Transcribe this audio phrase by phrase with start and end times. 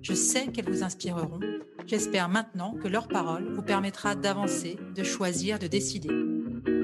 [0.00, 1.40] Je sais qu'elles vous inspireront.
[1.86, 6.10] J'espère maintenant que leur parole vous permettra d'avancer, de choisir, de décider.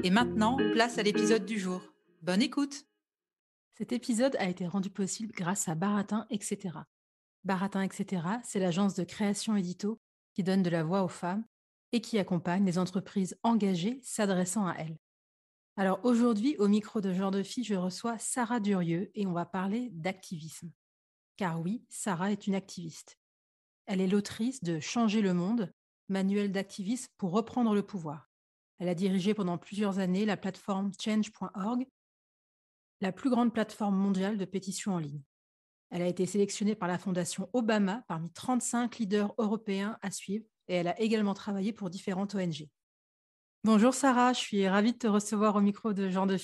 [0.03, 1.81] Et maintenant, place à l'épisode du jour.
[2.21, 2.85] Bonne écoute
[3.77, 6.77] Cet épisode a été rendu possible grâce à Baratin, etc.
[7.43, 9.99] Baratin, etc., c'est l'agence de création édito
[10.33, 11.45] qui donne de la voix aux femmes
[11.91, 14.97] et qui accompagne les entreprises engagées s'adressant à elles.
[15.77, 19.45] Alors aujourd'hui, au micro de Genre de Fille, je reçois Sarah Durieux et on va
[19.45, 20.71] parler d'activisme.
[21.37, 23.17] Car oui, Sarah est une activiste.
[23.85, 25.71] Elle est l'autrice de Changer le monde,
[26.09, 28.29] manuel d'activisme pour reprendre le pouvoir.
[28.79, 31.85] Elle a dirigé pendant plusieurs années la plateforme change.org,
[33.01, 35.21] la plus grande plateforme mondiale de pétitions en ligne.
[35.91, 40.75] Elle a été sélectionnée par la Fondation Obama parmi 35 leaders européens à suivre et
[40.75, 42.67] elle a également travaillé pour différentes ONG.
[43.63, 46.35] Bonjour Sarah, je suis ravie de te recevoir au micro de Jean de.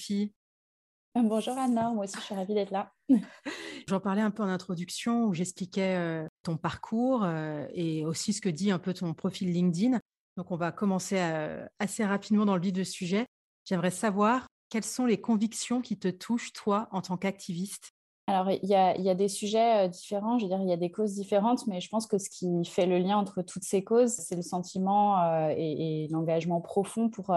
[1.13, 2.93] Bonjour Anna, moi aussi je suis ravie d'être là.
[3.87, 8.39] J'en parlais un peu en introduction où j'expliquais euh, ton parcours euh, et aussi ce
[8.39, 9.99] que dit un peu ton profil LinkedIn.
[10.37, 13.25] Donc on va commencer euh, assez rapidement dans le vif du sujet.
[13.65, 17.91] J'aimerais savoir quelles sont les convictions qui te touchent toi en tant qu'activiste?
[18.27, 21.15] Alors, il y, a, des sujets différents, je veux dire, il y a des causes
[21.15, 24.37] différentes, mais je pense que ce qui fait le lien entre toutes ces causes, c'est
[24.37, 27.35] le sentiment et, et l'engagement profond pour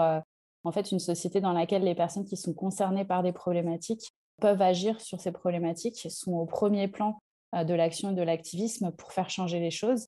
[0.65, 4.11] en fait une société dans laquelle les personnes qui sont concernées par des problématiques
[4.41, 7.21] peuvent agir sur ces problématiques, sont au premier plan
[7.53, 10.07] de l'action et de l'activisme pour faire changer les choses.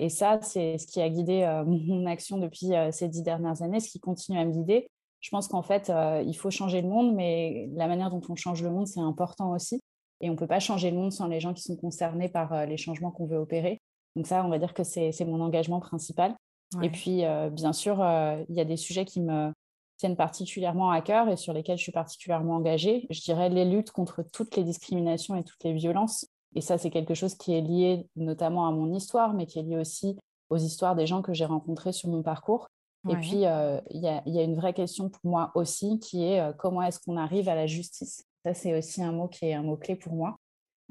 [0.00, 3.88] Et ça, c'est ce qui a guidé mon action depuis ces dix dernières années, ce
[3.88, 4.90] qui continue à me guider.
[5.20, 5.90] Je pense qu'en fait,
[6.26, 9.52] il faut changer le monde, mais la manière dont on change le monde, c'est important
[9.52, 9.80] aussi.
[10.20, 12.52] Et on ne peut pas changer le monde sans les gens qui sont concernés par
[12.52, 13.82] euh, les changements qu'on veut opérer.
[14.16, 16.34] Donc ça, on va dire que c'est mon engagement principal.
[16.82, 19.52] Et puis, euh, bien sûr, euh, il y a des sujets qui me
[19.96, 23.06] tiennent particulièrement à cœur et sur lesquels je suis particulièrement engagée.
[23.10, 26.26] Je dirais les luttes contre toutes les discriminations et toutes les violences.
[26.54, 29.62] Et ça, c'est quelque chose qui est lié notamment à mon histoire, mais qui est
[29.62, 30.16] lié aussi
[30.50, 32.68] aux histoires des gens que j'ai rencontrés sur mon parcours.
[33.10, 36.98] Et puis, il y, a, une vraie question pour moi aussi, qui est comment est-ce
[37.00, 38.24] qu'on arrive à la justice?
[38.44, 40.36] Ça, c'est aussi un mot qui est un mot-clé pour moi.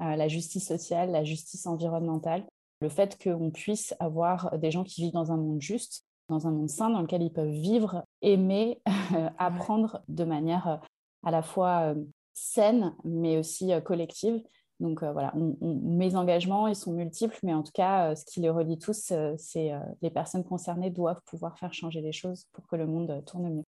[0.02, 2.44] Euh, la justice sociale, la justice environnementale,
[2.80, 6.50] le fait qu'on puisse avoir des gens qui vivent dans un monde juste, dans un
[6.50, 8.80] monde sain, dans lequel ils peuvent vivre, aimer,
[9.38, 10.76] apprendre de manière euh,
[11.22, 14.42] à la fois euh, saine, mais aussi collective.
[14.80, 18.76] Donc voilà, mes engagements, ils sont multiples, mais en tout cas, ce qui les relie
[18.76, 19.70] tous, c'est
[20.02, 23.64] les personnes concernées doivent pouvoir faire changer les choses pour que le monde tourne mieux.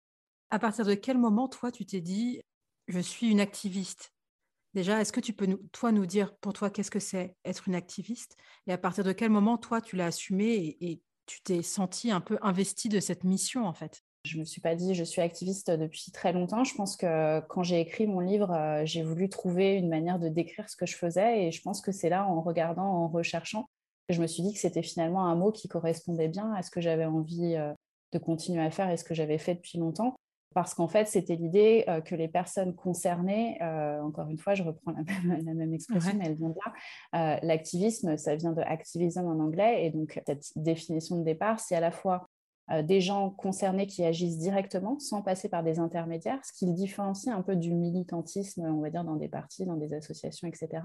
[0.52, 2.44] À partir de quel moment, toi, tu t'es dit,
[2.88, 4.14] je suis une activiste?
[4.74, 7.68] Déjà, est-ce que tu peux, nous, toi, nous dire pour toi qu'est-ce que c'est être
[7.68, 8.38] une activiste?
[8.68, 12.22] Et à partir de quel moment, toi, tu l'as assumé et, tu t'es senti un
[12.22, 14.04] peu investi de cette mission, en fait?
[14.24, 16.64] Je me suis pas dit je suis activiste depuis très longtemps.
[16.64, 20.30] Je pense que quand j'ai écrit mon livre, euh, j'ai voulu trouver une manière de
[20.30, 23.68] décrire ce que je faisais et je pense que c'est là, en regardant, en recherchant,
[24.08, 26.70] que je me suis dit que c'était finalement un mot qui correspondait bien à ce
[26.70, 27.74] que j'avais envie euh,
[28.14, 30.16] de continuer à faire et ce que j'avais fait depuis longtemps
[30.54, 34.64] parce qu'en fait, c'était l'idée euh, que les personnes concernées, euh, encore une fois, je
[34.64, 35.04] reprends la
[35.54, 39.86] même, expression, mais elle vient de là, euh, l'activisme, ça vient de activism en anglais,
[39.86, 42.28] et donc cette définition de départ, c'est à la fois
[42.84, 47.36] des gens concernés qui agissent directement, sans passer par des intermédiaires, ce qui le différencie
[47.36, 50.84] un peu du militantisme, on va dire, dans des partis, dans des associations, etc.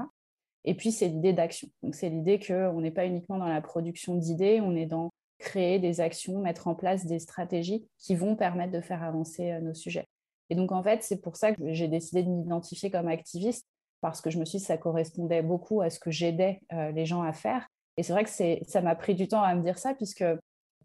[0.65, 1.69] Et puis, c'est l'idée d'action.
[1.85, 5.79] Donc, c'est l'idée qu'on n'est pas uniquement dans la production d'idées, on est dans créer
[5.79, 9.75] des actions, mettre en place des stratégies qui vont permettre de faire avancer euh, nos
[9.75, 10.07] sujets.
[10.51, 13.67] Et donc, en fait, c'est pour ça que j'ai décidé de m'identifier comme activiste,
[14.01, 16.93] parce que je me suis dit que ça correspondait beaucoup à ce que j'aidais euh,
[16.93, 17.67] les gens à faire.
[17.97, 20.25] Et c'est vrai que ça m'a pris du temps à me dire ça, puisque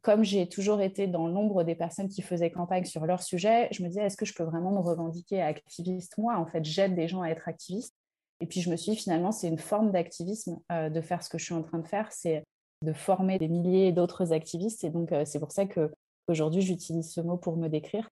[0.01, 3.83] comme j'ai toujours été dans l'ombre des personnes qui faisaient campagne sur leur sujet, je
[3.83, 6.17] me disais, est-ce que je peux vraiment me revendiquer activiste?
[6.17, 7.95] Moi, en fait, j'aide des gens à être activistes.
[8.39, 11.29] Et puis, je me suis dit, finalement, c'est une forme d'activisme euh, de faire ce
[11.29, 12.11] que je suis en train de faire.
[12.11, 12.43] C'est
[12.81, 14.83] de former des milliers d'autres activistes.
[14.83, 15.91] Et donc, c'est pour ça que
[16.27, 18.09] aujourd'hui, j'utilise ce mot pour me décrire.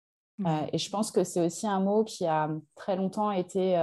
[0.73, 3.77] et je pense que c'est aussi un mot qui a très longtemps été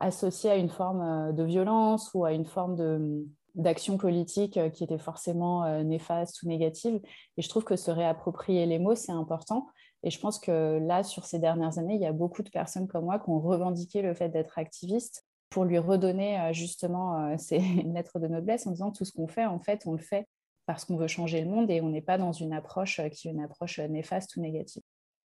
[0.00, 3.26] associé à une forme de violence ou à une forme de,
[3.58, 7.00] d'action politique euh, qui était forcément euh, néfaste ou négative.
[7.36, 9.66] Et je trouve que se réapproprier les mots, c'est important.
[10.04, 12.86] Et je pense que là, sur ces dernières années, il y a beaucoup de personnes
[12.86, 17.58] comme moi qui ont revendiqué le fait d'être activiste pour lui redonner euh, justement ces
[17.58, 20.28] lettres de noblesse en disant tout ce qu'on fait, en fait, on le fait
[20.66, 23.30] parce qu'on veut changer le monde et on n'est pas dans une approche qui est
[23.30, 24.82] une approche néfaste ou négative.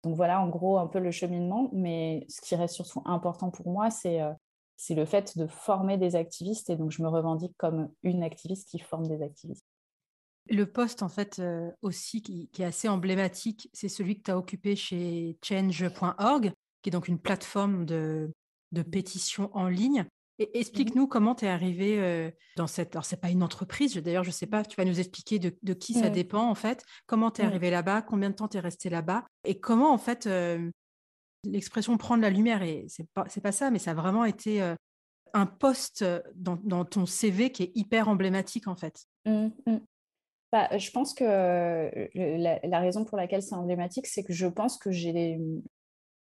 [0.03, 1.69] Donc voilà, en gros, un peu le cheminement.
[1.73, 4.21] Mais ce qui reste surtout important pour moi, c'est
[4.77, 8.67] c'est le fait de former des activistes et donc je me revendique comme une activiste
[8.67, 9.65] qui forme des activistes.
[10.49, 14.37] Le poste, en fait, euh, aussi qui, est assez emblématique, c'est celui que tu as
[14.37, 16.51] occupé chez change.org,
[16.81, 18.29] qui est donc une plateforme de,
[18.73, 20.05] de pétition en ligne.
[20.39, 22.95] Et explique-nous comment tu es arrivé euh, dans cette.
[22.95, 25.37] Alors, ce n'est pas une entreprise, d'ailleurs, je ne sais pas, tu vas nous expliquer
[25.37, 26.83] de, qui ça dépend, en fait.
[27.05, 29.99] Comment tu es arrivé là-bas, combien de temps tu es resté là-bas, et comment, en
[29.99, 30.71] fait, euh,
[31.43, 34.73] l'expression prendre la lumière, et c'est pas, pas ça, mais ça a vraiment été euh,
[35.33, 36.03] un poste
[36.35, 39.05] dans, ton CV qui est hyper emblématique en fait.
[39.25, 39.77] Mmh, mmh.
[40.51, 44.77] Bah, je pense que euh, la, raison pour laquelle c'est emblématique, c'est que je pense
[44.77, 45.39] que j'ai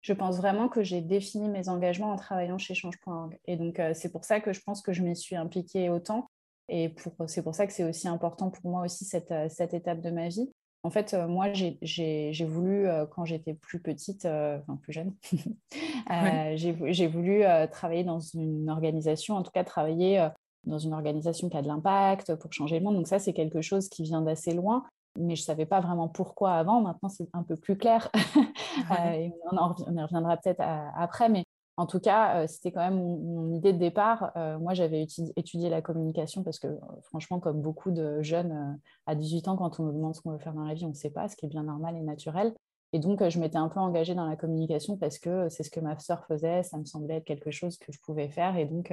[0.03, 3.39] je pense vraiment que j'ai défini mes engagements en travaillant chez Change.org.
[3.47, 6.29] Et donc, c'est pour ça que je pense que je m'y suis impliquée autant.
[6.69, 6.95] Et
[7.27, 10.29] c'est pour ça que c'est aussi important pour moi aussi cette, cette étape de ma
[10.29, 10.51] vie.
[10.85, 15.15] En fait, euh, moi, j'ai voulu, euh, quand j'étais plus petite, euh, enfin plus jeune,
[16.57, 20.29] j'ai voulu travailler dans une organisation, en tout cas travailler
[20.65, 22.97] dans une organisation qui a de l'impact pour changer le monde.
[22.97, 24.85] Donc ça, c'est quelque chose qui vient d'assez loin,
[25.19, 26.81] mais je ne savais pas vraiment pourquoi avant.
[26.81, 28.11] Maintenant, c'est un peu plus clair.
[28.91, 30.63] on, on, y reviendra peut-être
[30.97, 31.45] après, mais
[31.79, 34.31] en tout cas, euh, c'était quand même mon, idée de départ.
[34.37, 35.07] Euh, moi, j'avais
[35.37, 39.81] étudié la communication parce que, euh, franchement, comme beaucoup de jeunes à 18 ans, quand
[39.81, 41.37] on nous demande ce qu'on veut faire dans la vie, on ne sait pas, ce
[41.37, 42.55] qui est bien normal et naturel.
[42.93, 45.81] Et donc, je m'étais un peu engagée dans la communication parce que c'est ce que
[45.81, 48.59] ma sœur faisait, ça me semblait être quelque chose que je pouvais faire.
[48.59, 48.93] Et donc,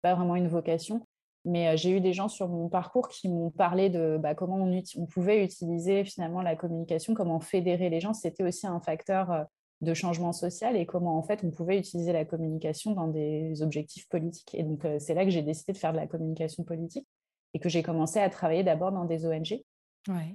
[0.00, 1.06] pas vraiment une vocation.
[1.46, 4.82] Mais j'ai eu des gens sur mon parcours qui m'ont parlé de bah, comment on,
[4.96, 8.12] on, pouvait utiliser finalement la communication, comment fédérer les gens.
[8.12, 9.46] C'était aussi un facteur
[9.82, 14.08] de changement social et comment en fait on pouvait utiliser la communication dans des objectifs
[14.08, 14.54] politiques.
[14.54, 17.06] Et donc euh, c'est là que j'ai décidé de faire de la communication politique
[17.54, 19.62] et que j'ai commencé à travailler d'abord dans des ONG,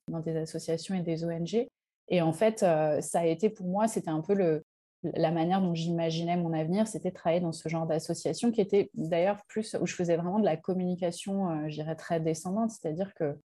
[0.08, 1.68] dans des associations et des ONG.
[2.08, 4.64] Et en fait, euh, ça a été pour moi, c'était un peu le,
[5.04, 9.44] la manière dont j'imaginais mon avenir, c'était travailler dans ce genre d'association qui était d'ailleurs
[9.48, 13.38] plus où je faisais vraiment de la communication, euh, je dirais très descendante, c'est-à-dire que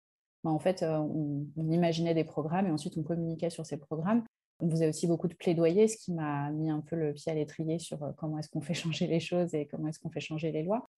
[0.44, 4.22] bah, en fait, on, imaginait des programmes et ensuite on communiquait sur ces programmes.
[4.60, 7.34] On faisait aussi beaucoup de plaidoyer, ce qui m'a mis un peu le pied à
[7.34, 10.20] l'étrier sur euh, comment est-ce qu'on fait changer les choses et comment est-ce qu'on fait
[10.20, 10.88] changer les lois.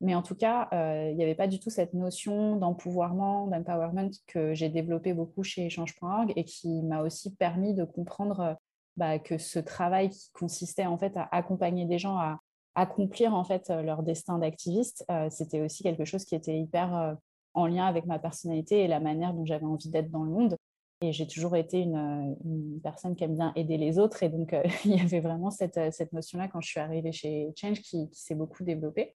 [0.00, 4.10] Mais en tout cas, euh, il n'y avait pas du tout cette notion d'empouvoirment, d'empowerment
[4.28, 8.54] que j'ai développé beaucoup chez Change.org et qui m'a aussi permis de comprendre euh,
[8.98, 12.40] bah, que ce travail qui consistait en fait à accompagner des gens à
[12.74, 17.16] accomplir en fait leur destin d'activiste, c'était aussi quelque chose qui était hyper
[17.54, 20.56] en lien avec ma personnalité et la manière dont j'avais envie d'être dans le monde.
[21.00, 24.22] Et j'ai toujours été une, personne qui aime bien aider les autres.
[24.22, 27.12] Et donc, euh, il y avait vraiment cette, euh, cette notion-là quand je suis arrivée
[27.12, 29.14] chez Change qui, s'est beaucoup développée.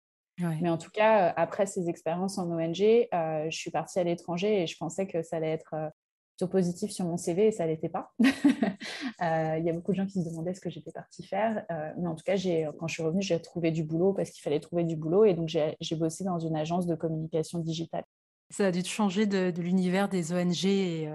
[0.61, 4.63] Mais en tout cas, euh, après ces expériences en ONG, je suis partie à l'étranger
[4.63, 5.75] et je pensais que ça allait être
[6.37, 8.13] plutôt positif sur mon CV et ça ne l'était pas.
[8.21, 11.65] Il y a beaucoup de gens qui se demandaient ce que j'étais partie faire.
[11.99, 12.37] mais en tout cas,
[12.79, 15.25] quand je suis revenue, j'ai trouvé du boulot parce qu'il fallait trouver du boulot.
[15.25, 18.05] Et donc, j'ai bossé dans une agence de communication digitale.
[18.51, 21.09] Ça a dû te changer de, de l'univers des ONG et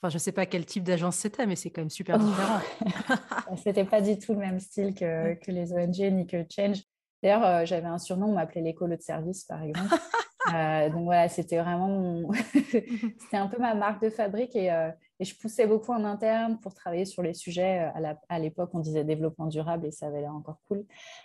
[0.00, 2.60] Enfin, je ne sais pas quel type d'agence c'était, mais c'est quand même super différent.
[3.64, 6.82] c'était pas du tout le même style que, que les ONG ni que Change.
[7.20, 9.92] D'ailleurs, euh, j'avais un surnom, on m'appelait l'école de service, par exemple.
[10.54, 14.90] Euh, donc voilà, c'était vraiment c'était un peu ma marque de fabrique et, euh,
[15.20, 17.90] et, je poussais beaucoup en interne pour travailler sur les sujets.
[18.28, 20.84] À l'époque, on disait développement durable et ça avait l'air encore cool.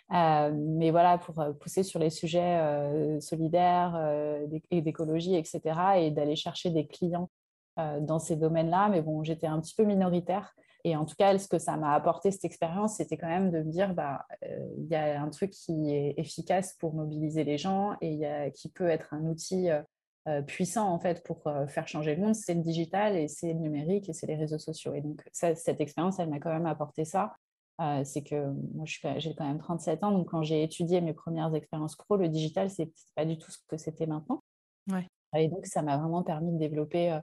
[0.10, 2.60] mais voilà, pour pousser sur les sujets
[3.22, 3.98] solidaires
[4.72, 5.62] et d'écologie, etc.
[5.98, 7.30] et d'aller chercher des clients
[7.80, 10.53] euh, dans ces domaines-là, mais bon, j'étais un petit peu minoritaire.
[10.83, 13.59] Et en tout cas, ce que ça m'a apporté, cette expérience, c'était quand même de
[13.59, 17.57] me dire, bah, euh, il y a un truc qui est efficace pour mobiliser les
[17.57, 21.87] gens et y a, qui peut être un outil euh, puissant en fait pour faire
[21.87, 24.93] changer le monde, c'est le digital et c'est le numérique et c'est les réseaux sociaux.
[24.93, 27.33] Et donc, cette expérience, elle m'a quand même apporté ça.
[28.03, 31.95] c'est que moi, j'ai quand même 37 ans, donc quand j'ai étudié mes premières expériences
[31.95, 34.43] pro, le digital, c'est pas du tout ce que c'était maintenant.
[34.89, 35.07] Ouais.
[35.35, 37.19] Et donc, ça m'a vraiment permis de développer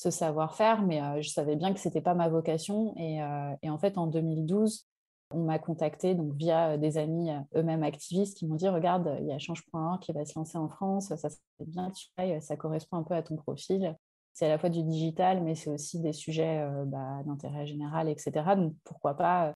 [0.00, 2.94] ce savoir-faire, mais je savais bien que ce n'était pas ma vocation.
[2.96, 4.86] Et, en fait, en 2012,
[5.32, 9.32] on m'a contacté donc via des amis eux-mêmes activistes qui m'ont dit regarde, il y
[9.32, 12.06] a change.org qui va se lancer en France, ça serait bien tu
[12.40, 13.94] ça correspond un peu à ton profil.
[14.32, 18.32] C'est à la fois du digital, mais c'est aussi des sujets bah, d'intérêt général, etc.
[18.56, 19.52] Donc pourquoi pas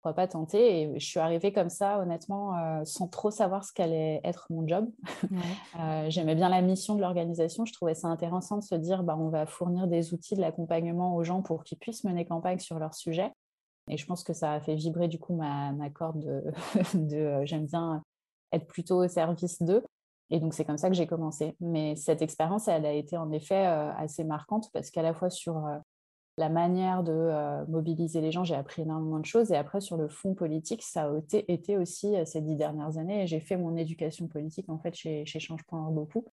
[0.00, 3.72] pourquoi pas tenter Et je suis arrivée comme ça, honnêtement, euh, sans trop savoir ce
[3.74, 4.88] qu'allait être mon job.
[5.78, 7.64] Euh, j'aimais bien la mission de l'organisation.
[7.64, 11.14] Je trouvais ça intéressant de se dire, bah, on va fournir des outils de l'accompagnement
[11.14, 13.32] aux gens pour qu'ils puissent mener campagne sur leur sujet.
[13.88, 16.20] Et je pense que ça a fait vibrer du coup ma, corde
[16.94, 18.02] de, euh, j'aime bien
[18.52, 19.84] être plutôt au service d'eux.
[20.30, 21.56] Et donc c'est comme ça que j'ai commencé.
[21.60, 25.66] Mais cette expérience, elle a été en effet assez marquante parce qu'à la fois sur
[26.40, 29.52] la manière de euh, mobiliser les gens, j'ai appris énormément de choses.
[29.52, 33.26] Et après, sur le fond politique, ça a été, aussi euh, ces dix dernières années.
[33.26, 36.24] J'ai fait mon éducation politique en fait chez, chez Change.org beaucoup,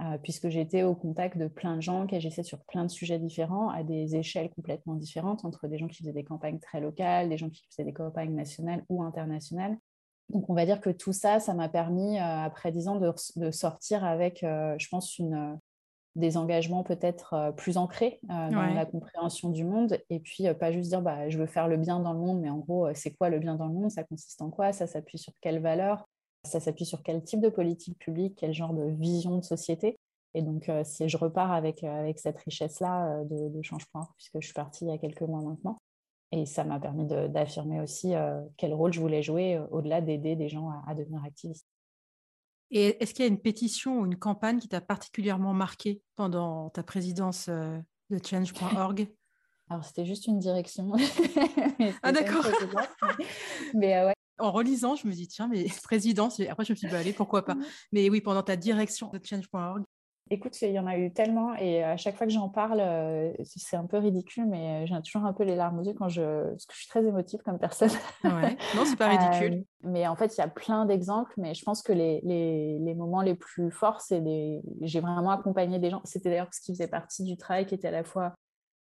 [0.00, 3.20] euh, puisque j'étais au contact de plein de gens qui agissaient sur plein de sujets
[3.20, 7.28] différents, à des échelles complètement différentes, entre des gens qui faisaient des campagnes très locales,
[7.28, 9.78] des gens qui faisaient des campagnes nationales ou internationales.
[10.30, 14.04] Donc, on va dire que tout ça, ça m'a permis, après dix ans, de, sortir
[14.04, 15.60] avec, je pense, une,
[16.16, 20.54] des engagements peut-être euh, plus ancrés euh, dans la compréhension du monde et puis euh,
[20.54, 22.92] pas juste dire bah, je veux faire le bien dans le monde mais en gros
[22.94, 23.90] c'est quoi le bien dans le monde?
[23.90, 24.72] Ça consiste en quoi?
[24.72, 26.08] Ça s'appuie sur quelles valeurs
[26.44, 28.36] ça s'appuie sur quel type de politique publique?
[28.38, 29.98] Quel genre de vision de société?
[30.34, 34.46] Et donc si je repars avec, avec cette richesse là de, de change-point puisque je
[34.46, 35.78] suis partie il y a quelques mois maintenant
[36.32, 38.12] et ça m'a permis d'affirmer aussi
[38.56, 41.66] quel rôle je voulais jouer au-delà d'aider des gens à devenir activistes
[42.74, 46.70] et est-ce qu'il y a une pétition ou une campagne qui t'a particulièrement marqué pendant
[46.70, 47.78] ta présidence euh,
[48.10, 49.08] de change.org
[49.70, 50.92] Alors, c'était juste une direction.
[52.02, 52.44] ah, d'accord.
[53.74, 54.14] mais euh, ouais.
[54.38, 57.12] En relisant, je me dis, tiens, mais présidence, après je me suis dit, bah, allez,
[57.12, 57.56] pourquoi pas?
[57.92, 59.84] Mais oui, pendant ta direction de change.org,
[60.30, 63.30] Écoute, il y en a eu tellement et à chaque fois que j'en parle, euh,
[63.44, 66.48] c'est un peu ridicule, mais j'ai toujours un peu les larmes aux yeux quand je...
[66.50, 67.90] parce que je suis très émotive comme personne.
[68.24, 68.56] Ouais.
[68.74, 69.58] Non, c'est pas ridicule.
[69.60, 72.78] Euh, mais en fait, il y a plein d'exemples, mais je pense que les, les,
[72.78, 74.62] les moments les plus forts, c'est des...
[74.80, 76.00] J'ai vraiment accompagné des gens.
[76.04, 78.32] C'était d'ailleurs ce qui faisait partie du travail qui était à la fois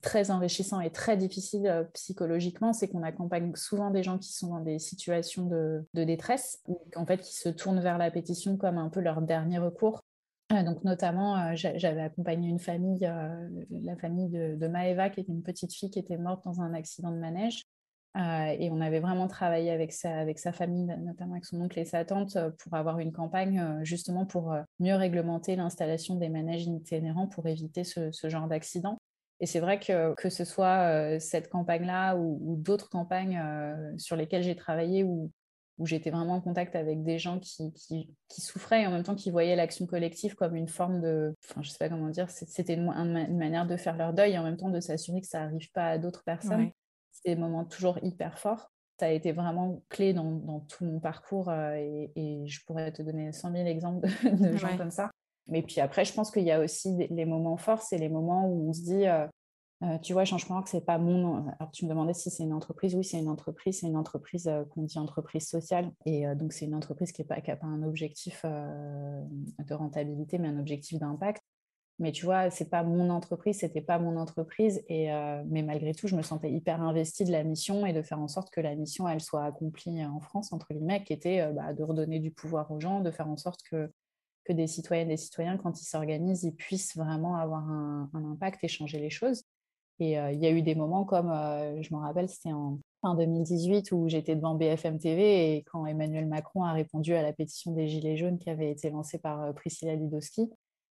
[0.03, 4.49] très enrichissant et très difficile euh, psychologiquement, c'est qu'on accompagne souvent des gens qui sont
[4.49, 6.63] dans des situations de, de détresse,
[6.97, 10.10] en fait, qui se tournent vers la pétition comme un peu leur dernier recours euh,
[10.51, 15.43] donc notamment, euh, j'avais accompagné une famille, euh, la famille de, Maeva, qui était une
[15.43, 17.65] petite fille qui était morte dans un accident de manège.
[18.17, 22.37] et on avait vraiment travaillé avec sa, famille, notamment avec son oncle et sa tante,
[22.59, 28.11] pour avoir une campagne justement pour mieux réglementer l'installation des manèges itinérants pour éviter ce,
[28.25, 28.99] genre d'accident.
[29.39, 33.41] Et c'est vrai que que ce soit cette campagne-là ou, d'autres campagnes
[33.99, 35.05] sur lesquelles j'ai travaillé
[35.81, 39.15] où j'étais vraiment en contact avec des gens qui, qui, souffraient et en même temps
[39.15, 42.75] qui voyaient l'action collective comme une forme de, enfin je sais pas comment dire, c'était
[42.75, 45.71] une, manière de faire leur deuil et en même temps de s'assurer que ça n'arrive
[45.73, 46.71] pas à d'autres personnes.
[47.11, 48.71] C'est des moments toujours hyper forts.
[49.01, 52.93] Ça a été vraiment clé dans, dans tout mon parcours euh, et, et, je pourrais
[52.93, 55.11] te donner 100 000 exemples de, gens comme ça.
[55.47, 58.47] Mais puis après, je pense qu'il y a aussi les moments forts, c'est les moments
[58.47, 59.27] où on se dit, euh,
[59.83, 61.49] euh, tu vois, changement que c'est pas mon.
[61.59, 62.95] Alors, tu me demandais si c'est une entreprise.
[62.95, 63.81] Oui, c'est une entreprise.
[63.81, 65.91] C'est une entreprise euh, qu'on dit entreprise sociale.
[66.05, 70.59] Et euh, donc, c'est une entreprise qui n'a pas, un objectif de rentabilité, mais un
[70.59, 71.43] objectif d'impact.
[71.99, 74.83] Mais tu vois, c'est pas mon entreprise, c'était pas mon entreprise.
[74.89, 75.09] Et,
[75.49, 78.29] mais malgré tout, je me sentais hyper investie de la mission et de faire en
[78.29, 81.83] sorte que la mission, elle soit accomplie en France, entre guillemets, qui était bah, de
[81.83, 83.93] redonner du pouvoir aux gens, de faire en sorte que
[84.45, 88.65] que des citoyennes et des citoyens, quand ils s'organisent, ils puissent vraiment avoir un, impact
[88.65, 89.45] et changer les choses.
[90.01, 92.79] Et euh, il y a eu des moments comme, euh, je me rappelle, c'était en
[93.03, 97.33] fin 2018 où j'étais devant BFM TV et quand Emmanuel Macron a répondu à la
[97.35, 100.51] pétition des Gilets jaunes qui avait été lancée par euh, Priscilla Lidowski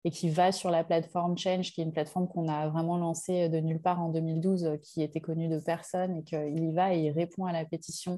[0.03, 3.50] et qui va sur la plateforme Change, qui est une plateforme qu'on a vraiment lancée
[3.50, 7.01] de nulle part en 2012, qui était connue de personne, et qu'il y va et
[7.01, 8.17] il répond à la pétition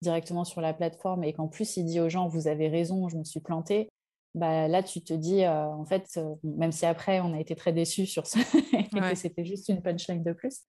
[0.00, 3.16] directement sur la plateforme, et qu'en plus il dit aux gens, vous avez raison, je
[3.16, 3.90] me suis planté,
[4.34, 7.54] bah, là, tu te dis, euh, en fait, euh, même si après, on a été
[7.54, 8.40] très déçus sur ça,
[8.72, 10.62] et que c'était juste une punchline de plus.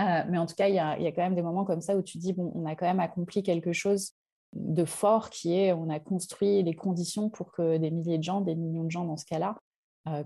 [0.00, 1.82] Euh, mais en tout cas, il y a, y a, quand même des moments comme
[1.82, 4.12] ça où tu dis, bon, on a quand même accompli quelque chose
[4.54, 8.40] de fort qui est, on a construit les conditions pour que des milliers de gens,
[8.40, 9.56] des millions de gens dans ce cas-là,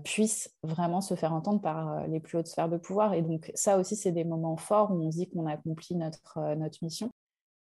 [0.03, 3.13] puissent vraiment se faire entendre par les plus hautes sphères de pouvoir.
[3.13, 5.95] Et donc, ça aussi, c'est des moments forts où on se dit qu'on a accompli
[5.95, 7.11] notre, notre mission.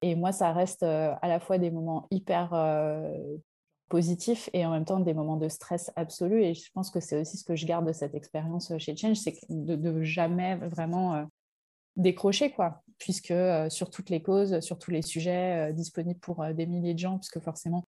[0.01, 2.55] Et moi, ça reste à la fois des moments hyper
[3.89, 6.43] positifs et en même temps des moments de stress absolu.
[6.43, 8.97] Et je pense que c'est aussi ce que je garde de cette expérience euh, chez
[8.97, 11.25] Change, c'est de, de, jamais vraiment euh,
[11.97, 16.67] décrocher, quoi, puisque euh, sur toutes les causes, sur tous les sujets disponibles pour des
[16.67, 17.85] milliers de gens, puisque forcément,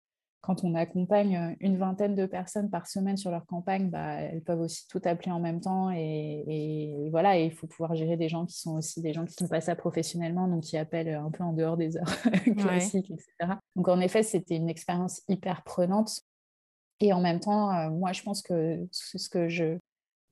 [0.44, 4.60] quand on accompagne une vingtaine de personnes par semaine sur leur campagne, bah, elles peuvent
[4.60, 5.90] aussi tout appeler en même temps.
[5.90, 9.46] Et, voilà, il faut pouvoir gérer des gens qui sont aussi des gens qui ne
[9.46, 12.22] font pas ça professionnellement, donc qui appellent un peu en dehors des heures
[12.58, 13.54] classiques, etc.
[13.74, 16.20] Donc en effet, c'était une expérience hyper prenante.
[17.00, 19.78] Et en même temps, euh, moi, je pense que ce que je,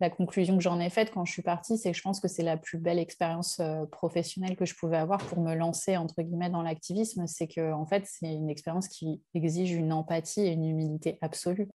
[0.03, 2.27] la conclusion que j'en ai faite quand je suis partie, c'est que je pense que
[2.27, 6.23] c'est la plus belle expérience euh, professionnelle que je pouvais avoir pour me lancer entre
[6.23, 7.27] guillemets dans l'activisme.
[7.29, 11.69] C'est que en fait, c'est une expérience qui exige une empathie et une humilité absolue,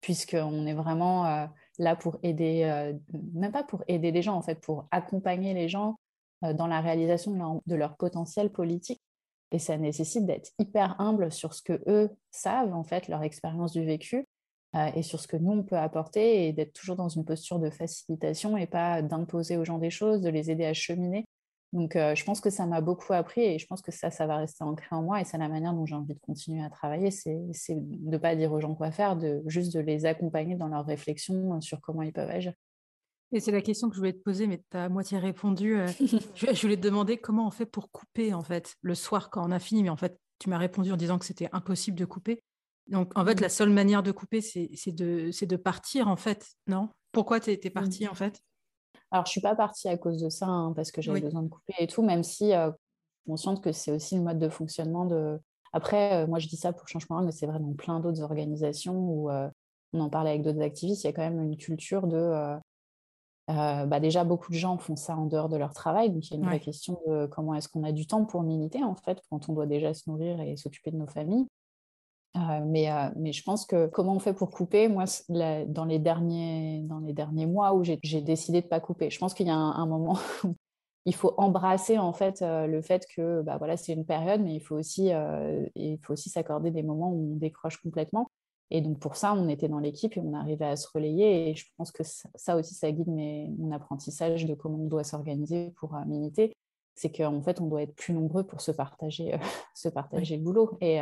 [0.00, 1.46] puisqu'on est vraiment euh,
[1.78, 2.92] là pour aider, euh,
[3.34, 5.96] même pas pour aider des gens, en fait, pour accompagner les gens
[6.42, 9.02] dans la réalisation de leur, de leur, potentiel politique.
[9.52, 13.72] Et ça nécessite d'être hyper humble sur ce que eux savent, en fait, leur expérience
[13.72, 14.26] du vécu,
[14.94, 17.70] et sur ce que nous, on peut apporter et d'être toujours dans une posture de
[17.70, 21.24] facilitation et pas d'imposer aux gens des choses, de les aider à cheminer.
[21.72, 24.26] Donc, euh, je pense que ça m'a beaucoup appris et je pense que ça, ça
[24.26, 26.70] va rester ancré en moi et c'est la manière dont j'ai envie de continuer à
[26.70, 30.56] travailler, c'est de ne pas dire aux gens quoi faire, de juste de les accompagner
[30.56, 32.52] dans leur réflexion sur comment ils peuvent agir.
[33.32, 35.76] Et c'est la question que je voulais te poser, mais tu as à moitié répondu.
[35.76, 35.86] Euh,
[36.34, 39.52] je voulais te demander comment on fait pour couper, en fait, le soir quand on
[39.52, 42.42] a fini, mais en fait, tu m'as répondu en disant que c'était impossible de couper.
[42.86, 43.42] Donc, en fait, mmh.
[43.42, 46.88] la seule manière de couper, c'est de, de partir, en fait, non?
[47.12, 48.40] Pourquoi tu es, partie, en fait?
[49.10, 51.42] Alors, je ne suis pas partie à cause de ça, hein, parce que j'avais besoin
[51.42, 54.38] de couper et tout, même si euh, je suis consciente que c'est aussi le mode
[54.38, 55.40] de fonctionnement de...
[55.72, 58.96] Après, euh, moi, je dis ça pour Changement, mais c'est vrai dans plein d'autres organisations
[58.96, 59.48] où euh,
[59.92, 62.56] on en parlait avec d'autres activistes, il y a quand même une culture de...
[63.48, 66.34] bah déjà, beaucoup de gens font ça en dehors de leur travail, donc il y
[66.34, 69.20] a une vraie question de comment est-ce qu'on a du temps pour militer, en fait,
[69.30, 71.46] quand on doit déjà se nourrir et s'occuper de nos familles.
[72.36, 74.88] Euh, mais, euh, mais, je pense que comment on fait pour couper?
[74.88, 79.10] Moi, dans, les derniers, dans les derniers mois où j'ai décidé de ne pas couper,
[79.10, 80.54] je pense qu'il y a un, moment où
[81.06, 84.54] il faut embrasser en fait euh, le fait que bah, voilà, c'est une période, mais
[84.54, 85.10] il faut aussi,
[85.74, 88.30] il faut aussi s'accorder des moments où on décroche complètement.
[88.72, 91.50] Et donc pour ça, on était dans l'équipe et on arrivait à se relayer.
[91.50, 95.02] Et je pense que ça, aussi, ça guide mes, mon apprentissage de comment on doit
[95.02, 96.52] s'organiser pour militer.
[96.94, 99.34] C'est qu'en fait, on doit être plus nombreux pour se partager,
[99.74, 100.78] se partager le boulot.
[100.80, 101.00] Et,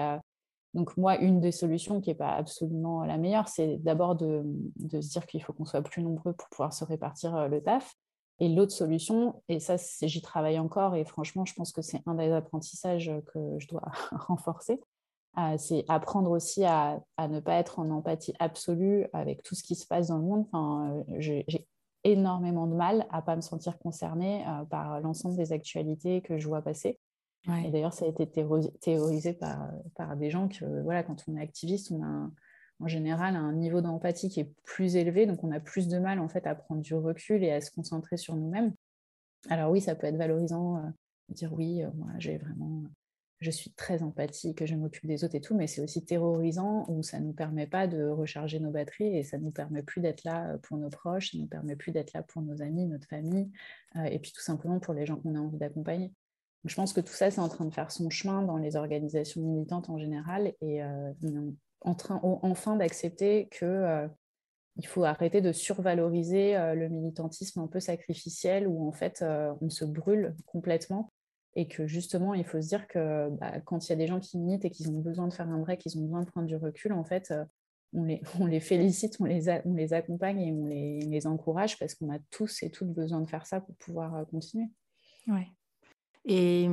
[0.75, 4.45] donc moi, une des solutions qui n'est pas absolument la meilleure, c'est d'abord de,
[4.91, 7.95] se dire qu'il faut qu'on soit plus nombreux pour pouvoir se répartir euh, le taf.
[8.41, 12.15] Et l'autre solution, et ça j'y travaille encore, et franchement je pense que c'est un
[12.15, 14.81] des apprentissages que je dois renforcer,
[15.39, 19.75] euh, c'est apprendre aussi à, ne pas être en empathie absolue avec tout ce qui
[19.75, 20.47] se passe dans le monde.
[20.55, 21.67] Euh, j'ai
[22.05, 26.47] énormément de mal à ne pas me sentir concernée par l'ensemble des actualités que je
[26.47, 27.01] vois passer.
[27.57, 28.29] Et d'ailleurs, ça a été
[28.81, 29.71] théorisé par,
[30.17, 32.31] des gens que, voilà, quand on est activiste, on a
[32.81, 36.21] en général un niveau d'empathie qui est plus élevé, donc on a plus de mal
[36.21, 38.73] en fait à prendre du recul et à se concentrer sur nous-mêmes.
[39.49, 40.89] Alors oui, ça peut être valorisant euh,
[41.29, 42.85] de dire oui, euh, moi j'ai vraiment,
[43.41, 47.03] je suis très empathique, je m'occupe des autres et tout, mais c'est aussi terrorisant où
[47.03, 50.01] ça ne nous permet pas de recharger nos batteries et ça ne nous permet plus
[50.01, 52.63] d'être là euh, pour nos proches, ça ne nous permet plus d'être là pour nos
[52.63, 53.51] amis, notre famille,
[54.05, 56.13] et puis tout simplement pour les gens qu'on a envie d'accompagner
[56.65, 59.41] je pense que tout ça, c'est en train de faire son chemin dans les organisations
[59.41, 61.13] militantes en général et euh,
[61.81, 64.09] en train enfin d'accepter que euh,
[64.77, 69.25] il faut arrêter de survaloriser euh, le militantisme un peu sacrificiel où en fait
[69.61, 71.13] on se brûle complètement
[71.55, 74.21] et que justement il faut se dire que bah, quand il y a des gens
[74.21, 76.47] qui militent et qu'ils ont besoin de faire un break, qu'ils ont besoin de prendre
[76.47, 77.33] du recul, en fait
[77.95, 81.79] on les, on les, félicite, on les, on les accompagne et on les, les encourage
[81.79, 84.67] parce qu'on a tous et toutes besoin de faire ça pour pouvoir continuer.
[85.29, 85.49] Ouais.
[86.29, 86.69] Et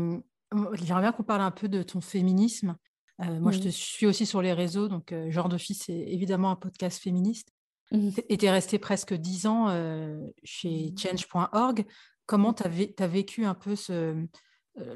[0.74, 2.76] j'aimerais bien qu'on parle un peu de ton féminisme.
[3.22, 5.94] Euh, moi, je te suis aussi sur les réseaux, donc euh, Genre de fille, c'est
[5.94, 7.50] évidemment un podcast féministe.
[7.92, 8.10] Mmh.
[8.30, 10.98] Et tu es resté presque dix ans euh, chez mmh.
[10.98, 11.86] change.org.
[12.26, 13.76] Comment tu as, vécu un peu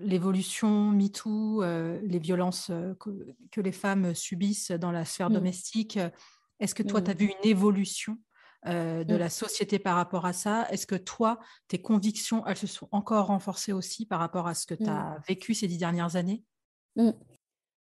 [0.01, 5.33] l'évolution MeToo, les violences que, les femmes subissent dans la sphère mmh.
[5.33, 5.99] domestique?
[6.59, 8.17] Est-ce que toi, tu as vu une évolution?
[8.67, 9.19] Euh, de mmh.
[9.19, 13.27] la société par rapport à ça Est-ce que toi, tes convictions, elles se sont encore
[13.27, 15.21] renforcées aussi par rapport à ce que tu as mmh.
[15.27, 16.43] vécu ces dix dernières années?
[16.95, 17.11] Mmh.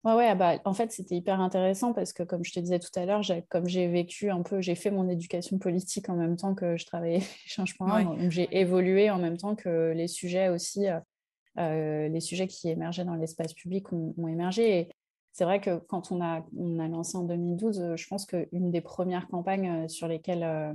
[0.07, 2.79] Ouais, ouais, ah bah, en fait, c'était hyper intéressant parce que, comme je te disais
[2.79, 6.37] tout à l'heure, comme j'ai vécu un peu, j'ai fait mon éducation politique en même
[6.37, 10.49] temps que je travaillais chez Changement, donc j'ai évolué en même temps que les sujets
[10.49, 11.01] aussi, euh,
[11.59, 14.79] euh, les sujets qui émergeaient dans l'espace public ont, ont émergé.
[14.79, 14.89] Et
[15.37, 16.43] c'est vrai que quand on a,
[16.89, 20.73] lancé en 2012, euh, je pense qu'une des premières campagnes euh, sur lesquelles, euh,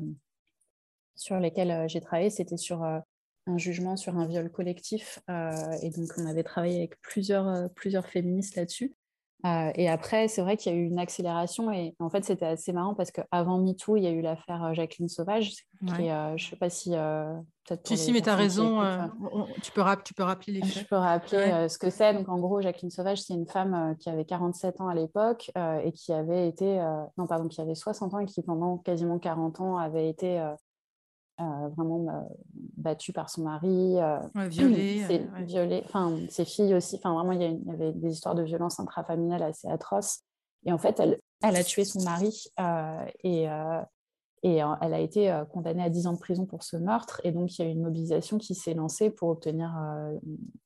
[1.88, 5.19] j'ai travaillé, c'était sur un jugement sur un viol collectif.
[5.82, 8.93] et donc, on avait travaillé avec plusieurs féministes là-dessus.
[9.46, 11.72] Euh, et après, c'est vrai qu'il y a eu une accélération.
[11.72, 14.74] Et en fait, c'était assez marrant parce qu'avant MeToo, il y a eu l'affaire euh,
[14.74, 15.52] Jacqueline Sauvage.
[15.52, 16.92] Qui je ne sais pas si.
[16.92, 18.82] peut-être si, si, mais tu as raison.
[19.64, 20.62] tu, peux tu peux rappeler les.
[20.62, 22.14] Je peux rappeler ce que c'est.
[22.14, 25.52] Donc, en gros, Jacqueline Sauvage, c'est une femme qui avait 47 ans à l'époque
[25.84, 26.80] et qui avait été.
[27.18, 30.54] non, pardon, qui avait 60 ans et qui, pendant quasiment 40 ans, avait été euh,
[31.76, 32.22] vraiment euh,
[32.78, 35.06] battue par son mari, euh, violée,
[35.46, 36.98] violée, enfin ses filles aussi.
[36.98, 40.22] Enfin vraiment, il y, avait des histoires de violence intrafamiliale assez atroces.
[40.66, 42.46] Et en fait, elle, elle a tué son mari
[43.24, 43.48] et
[44.44, 47.22] et elle a été condamnée à 10 ans de prison pour ce meurtre.
[47.24, 49.72] Et donc, il y a eu une mobilisation qui s'est lancée pour obtenir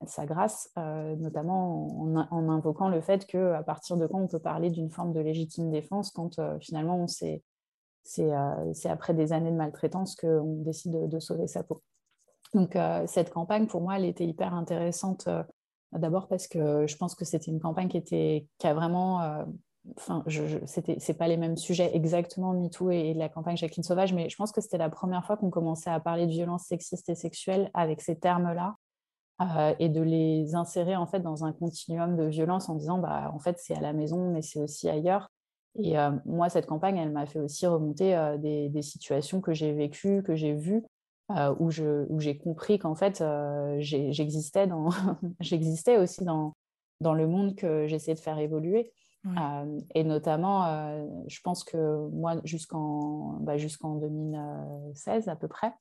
[0.05, 1.87] sa grâce, notamment
[2.31, 5.71] en, invoquant le fait qu'à partir de quand on peut parler d'une forme de légitime
[5.71, 7.54] défense quand finalement on s'est euh,
[8.05, 11.81] c'est après des années de maltraitance qu'on décide de, sauver sa peau.
[12.53, 15.27] Donc euh, cette campagne, pour moi, elle était hyper intéressante.
[15.27, 15.43] Euh,
[15.91, 19.45] d'abord parce que je pense que c'était une campagne qui, était, a vraiment
[19.97, 23.83] enfin, je, je c'est pas les mêmes sujets exactement MeToo et, et la campagne Jacqueline
[23.83, 26.65] Sauvage, mais je pense que c'était la première fois qu'on commençait à parler de violences
[26.65, 28.75] sexistes et sexuelles avec ces termes-là
[29.79, 33.39] et de les insérer en fait dans un continuum de violence en disant bah en
[33.39, 35.29] fait c'est à la maison mais c'est aussi ailleurs
[35.77, 39.73] et euh, moi, cette campagne, elle m'a fait aussi remonter euh, des, situations que j'ai
[39.73, 40.83] vécues, que j'ai vues,
[41.31, 43.23] euh, où, j'ai compris qu'en fait,
[43.79, 44.67] j'existais,
[45.97, 46.53] aussi dans,
[47.01, 48.93] dans le monde que j'essayais de faire évoluer.
[49.95, 50.65] et notamment,
[51.27, 55.73] je pense que moi, jusqu'en bah, jusqu'en 2016 à peu près,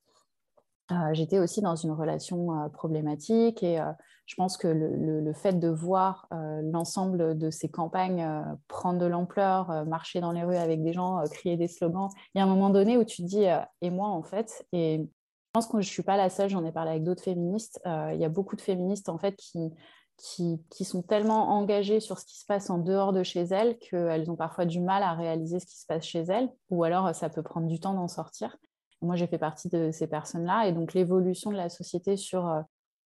[1.13, 3.81] j'étais aussi dans une relation problématique et
[4.27, 6.29] je pense que le, fait de voir
[6.63, 8.27] l'ensemble de ces campagnes
[8.69, 12.41] prendre de l'ampleur, marcher dans les rues avec des gens, crier des slogans, il y
[12.41, 13.45] a un moment donné où tu te dis
[13.81, 16.65] et moi en fait et je pense que je ne suis pas la seule, j'en
[16.65, 17.81] ai parlé avec d'autres féministes.
[17.87, 19.73] il y a beaucoup de féministes en fait qui,
[20.17, 23.79] qui, qui, sont tellement engagées sur ce qui se passe en dehors de chez elles
[23.79, 27.15] qu'elles ont parfois du mal à réaliser ce qui se passe chez elles, ou alors
[27.15, 28.57] ça peut prendre du temps d'en sortir.
[29.05, 30.67] Moi, j'ai fait partie de ces personnes-là.
[30.67, 32.63] Et donc, l'évolution de la société sur euh,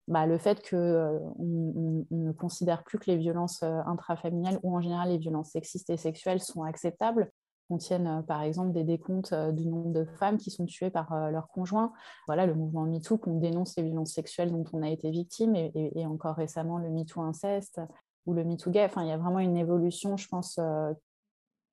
[0.08, 4.76] bah, le fait qu'on euh, on, ne considère plus que les violences euh, intrafamiliales ou
[4.76, 7.30] en général les violences sexistes et sexuelles sont acceptables.
[7.72, 11.46] On tienne par exemple des décomptes du nombre de femmes qui sont tuées par leur
[11.50, 11.92] conjoint.
[12.26, 16.04] Voilà le mouvement MeToo, qu'on dénonce les violences sexuelles dont on a été victime et,
[16.04, 17.80] encore récemment le MeToo inceste
[18.26, 18.84] ou le MeToo gay.
[18.84, 20.58] Enfin, il y a vraiment une évolution, je pense,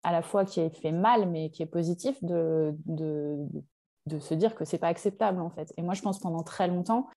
[0.07, 2.75] à la fois qui fait mal, mais qui est positive de,
[4.07, 5.73] de se dire que c'est pas acceptable en fait.
[5.77, 7.07] Et moi, je pense pendant très longtemps,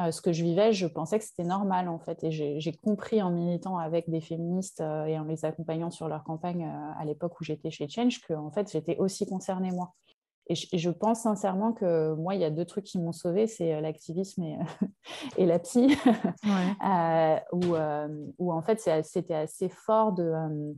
[0.00, 2.24] euh, ce que je vivais, je pensais que c'était normal en fait.
[2.24, 6.24] Et j'ai compris en militant avec des féministes euh, et en les accompagnant sur leur
[6.24, 9.92] campagne euh, à l'époque où j'étais chez Change que en fait j'étais aussi concernée moi.
[10.48, 13.80] Et je, pense sincèrement que moi, il y a deux trucs qui m'ont sauvée, c'est
[13.80, 14.58] l'activisme et,
[15.38, 15.96] et, la psy,
[18.38, 20.74] où, en fait c'était assez fort de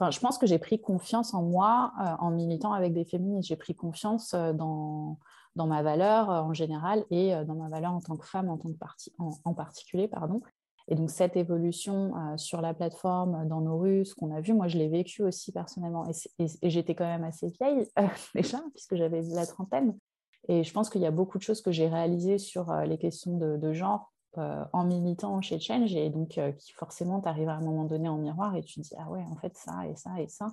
[0.00, 3.48] Enfin, je pense que j'ai pris confiance en moi euh, en militant avec des féministes.
[3.48, 5.18] J'ai pris confiance euh, dans,
[5.56, 8.58] dans ma valeur euh, en général et dans ma valeur en tant que femme en
[8.58, 10.06] tant que partie, en, particulier.
[10.06, 10.40] Pardon.
[10.86, 14.68] Et donc cette évolution sur la plateforme, dans nos rues, ce qu'on a vu, moi
[14.68, 16.06] je l'ai vécu aussi personnellement.
[16.38, 17.86] Et, j'étais quand même assez vieille
[18.34, 19.98] déjà, puisque j'avais la trentaine.
[20.46, 23.36] Et je pense qu'il y a beaucoup de choses que j'ai réalisées sur les questions
[23.36, 27.62] de genre euh, en militant chez Change et donc euh, qui forcément t'arrive à un
[27.62, 30.20] moment donné en miroir et tu te dis ah ouais en fait ça et ça
[30.20, 30.48] et ça.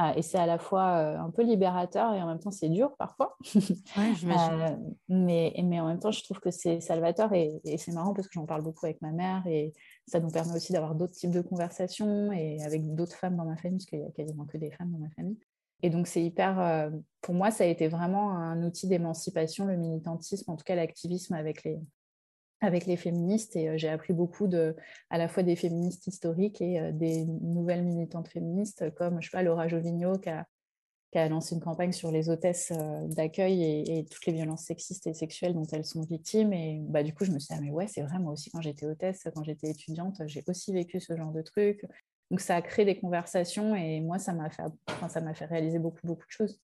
[0.00, 2.96] Euh, et c'est à la fois un peu libérateur et en même temps c'est dur
[2.96, 3.36] parfois.
[5.08, 8.34] Mais, mais en même temps je trouve que c'est salvateur et, c'est marrant parce que
[8.34, 9.74] j'en parle beaucoup avec ma mère et
[10.08, 13.56] ça nous permet aussi d'avoir d'autres types de conversations et avec d'autres femmes dans ma
[13.56, 15.38] famille parce qu'il y a quasiment que des femmes dans ma famille.
[15.82, 16.90] Et donc, c'est hyper.
[17.20, 21.34] pour moi, ça a été vraiment un outil d'émancipation, le militantisme, en tout cas l'activisme
[21.34, 21.78] avec les,
[22.60, 24.76] avec les féministes et euh, j'ai appris beaucoup de,
[25.10, 29.36] à la fois des féministes historiques et euh, des nouvelles militantes féministes comme je sais
[29.36, 30.46] pas, Laura Jovigno qui a,
[31.28, 35.54] lancé une campagne sur les hôtesses euh, d'accueil et, toutes les violences sexistes et sexuelles
[35.54, 36.52] dont elles sont victimes.
[36.52, 38.50] Et bah, du coup, je me suis dit, ah, mais ouais, c'est vrai, moi aussi,
[38.50, 41.86] quand j'étais hôtesse, quand j'étais étudiante, j'ai aussi vécu ce genre de trucs.
[42.32, 44.64] Donc, ça a créé des conversations et moi, ça m'a fait,
[45.08, 46.58] ça m'a fait réaliser beaucoup, beaucoup de choses.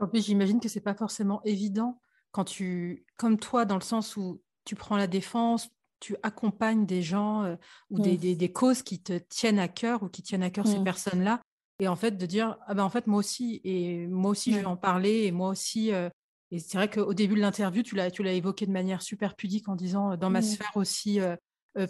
[0.00, 2.00] En plus, j'imagine que c'est pas forcément évident
[2.32, 7.02] quand tu, comme toi, dans le sens où tu prends la défense, tu accompagnes des
[7.02, 7.56] gens euh,
[7.90, 10.82] ou des, des, causes qui te tiennent à cœur ou qui tiennent à cœur ces
[10.82, 11.40] personnes-là.
[11.80, 14.58] Et en fait, de dire, ah ben en fait, moi aussi, et moi aussi, je
[14.58, 15.92] vais en parler, et moi aussi.
[15.92, 16.08] Euh,
[16.50, 19.34] et c'est vrai qu'au début de l'interview, tu l'as, tu l'as évoqué de manière super
[19.34, 21.36] pudique en disant, dans ma sphère aussi euh,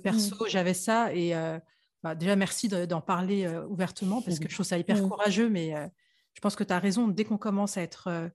[0.02, 1.12] perso, j'avais ça.
[1.12, 1.34] Et
[2.02, 5.74] bah, déjà, merci d'en parler ouvertement, parce que je trouve ça hyper courageux, mais
[6.34, 8.30] je pense que tu as raison, dès qu'on commence à être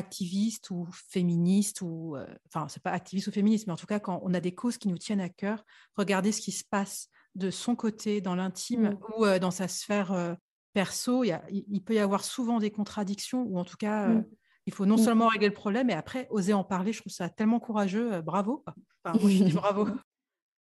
[0.00, 4.00] activiste ou féministe ou euh, enfin c'est pas activiste ou féministe mais en tout cas
[4.00, 5.64] quand on a des causes qui nous tiennent à cœur
[5.96, 8.98] regardez ce qui se passe de son côté, dans l'intime mmh.
[9.16, 10.36] ou dans sa sphère
[10.72, 14.24] perso, il, peut y avoir souvent des contradictions, ou en tout cas, mmh.
[14.66, 16.92] il faut non seulement régler le problème, mais après, oser en parler.
[16.92, 18.20] Je trouve ça tellement courageux.
[18.22, 18.64] bravo.
[19.04, 19.88] moi, je dis bravo.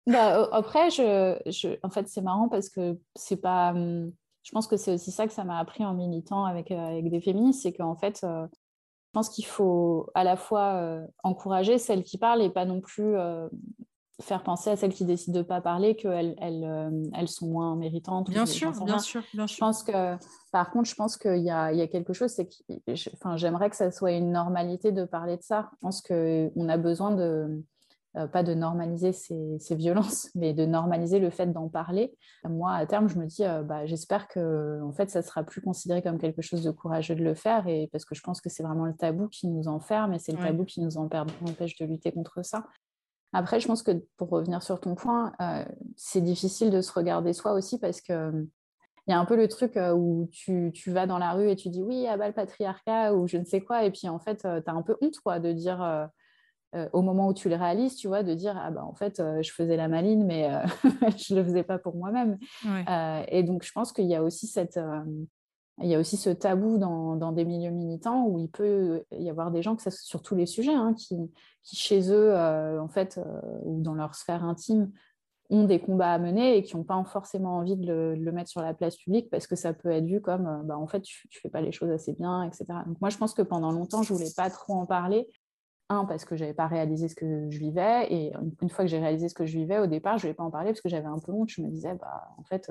[0.05, 3.71] Bah, après, je, en fait, c'est marrant parce que c'est pas.
[3.71, 4.11] Hum,
[4.43, 7.19] je pense que c'est aussi ça que ça m'a appris en militant avec, avec des
[7.19, 8.25] féministes, c'est qu'en fait,
[9.07, 13.15] je pense qu'il faut à la fois encourager celles qui parlent et pas non plus
[14.21, 17.47] faire penser à celles qui décident de ne pas parler qu'elles elles, euh, elles, sont
[17.47, 18.29] moins méritantes.
[18.29, 19.55] Bien sûr, bien sûr, bien sûr.
[19.55, 20.17] Je pense que,
[20.51, 23.37] par contre, je pense qu'il y a, il y a quelque chose, c'est que enfin,
[23.37, 25.69] j'aimerais que ça soit une normalité de parler de ça.
[25.73, 27.63] Je pense qu'on a besoin de, euh,
[28.25, 32.17] pas de normaliser ces, ces, violences, mais de normaliser le fait d'en parler.
[32.43, 35.61] Moi, à terme, je me dis, euh, bah, j'espère que en fait, ça sera plus
[35.61, 38.49] considéré comme quelque chose de courageux de le faire, et parce que je pense que
[38.49, 41.85] c'est vraiment le tabou qui nous enferme, et c'est le tabou qui nous empêche de
[41.85, 42.63] lutter contre ça.
[43.33, 47.33] Après, je pense que pour revenir sur ton point, euh, c'est difficile de se regarder
[47.33, 48.31] soi aussi parce que
[49.05, 51.55] il y a un peu le truc euh, où tu, vas dans la rue et
[51.55, 54.19] tu dis oui, à bas le patriarcat ou je ne sais quoi, et puis en
[54.19, 56.09] fait, euh, tu as un peu honte quoi, de dire
[56.93, 59.51] au moment où tu le réalises, tu vois, de dire ah bah en fait, je
[59.51, 60.49] faisais la maline, mais
[61.17, 62.37] je ne le faisais pas pour moi-même.
[63.29, 64.79] et donc, je pense qu'il y a aussi cette,
[65.81, 69.51] il y a aussi ce tabou dans, des milieux militants où il peut y avoir
[69.51, 71.17] des gens, que ça, sur tous les sujets, hein, qui,
[71.61, 74.91] qui, chez eux, euh, en fait, euh, ou dans leur sphère intime,
[75.49, 78.61] ont des combats à mener et qui n'ont pas forcément envie de le, mettre sur
[78.61, 81.27] la place publique parce que ça peut être vu comme, euh, bah, en fait, tu
[81.27, 82.65] ne fais pas les choses assez bien, etc.
[82.87, 85.27] Donc moi, je pense que pendant longtemps, je ne voulais pas trop en parler.
[85.89, 88.11] Un, parce que je n'avais pas réalisé ce que je vivais.
[88.13, 90.35] Et une fois que j'ai réalisé ce que je vivais, au départ, je ne voulais
[90.35, 91.49] pas en parler parce que j'avais un peu honte.
[91.49, 92.69] Je me disais, bah, en fait,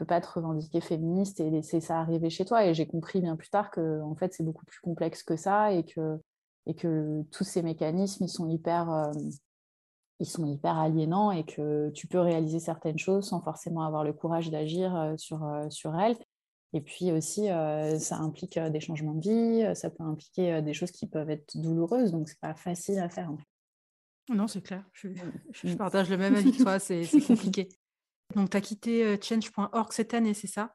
[0.00, 2.64] peux pas te revendiquer féministe et laisser ça arriver chez toi.
[2.64, 5.72] Et j'ai compris bien plus tard que en fait c'est beaucoup plus complexe que ça
[5.72, 6.18] et que
[6.66, 9.12] et que tous ces mécanismes ils sont hyper euh,
[10.18, 14.12] ils sont hyper aliénants et que tu peux réaliser certaines choses sans forcément avoir le
[14.14, 16.16] courage d'agir euh, sur, euh, sur elles.
[16.72, 17.48] Et puis aussi,
[17.98, 22.12] ça implique des changements de vie, ça peut impliquer des choses qui peuvent être douloureuses,
[22.12, 23.32] donc c'est pas facile à faire.
[24.28, 24.84] Non, c'est clair.
[24.92, 25.08] Je,
[25.52, 27.68] je, partage le même avis que toi, c'est compliqué.
[28.34, 30.74] Donc, tu as quitté euh, change.org cette année, c'est ça?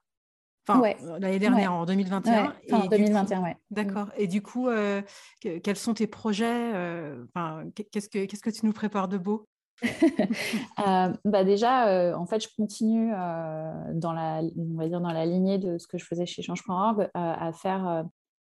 [0.67, 2.53] Enfin, euh, l'année dernière, en 2021.
[2.71, 3.51] en 2021, oui.
[3.69, 4.09] D'accord.
[4.17, 5.01] Et du coup, euh,
[5.41, 6.71] quels sont tes projets
[7.91, 9.47] qu'est-ce, que, qu'est-ce que tu nous prépares de beau?
[11.25, 15.77] Bah déjà, en fait, je continue dans la, on va dire dans la lignée de
[15.77, 18.05] ce que je faisais chez Change.org à faire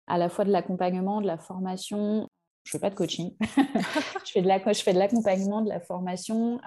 [0.06, 2.28] à la fois de l'accompagnement, de la formation
[2.64, 3.34] je fais pas de coaching.
[3.46, 6.60] je fais de l'accompagnement, de la formation, euh,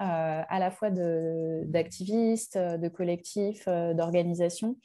[0.48, 4.76] à la fois d'activistes, de, de, collectifs, euh, d'organisations,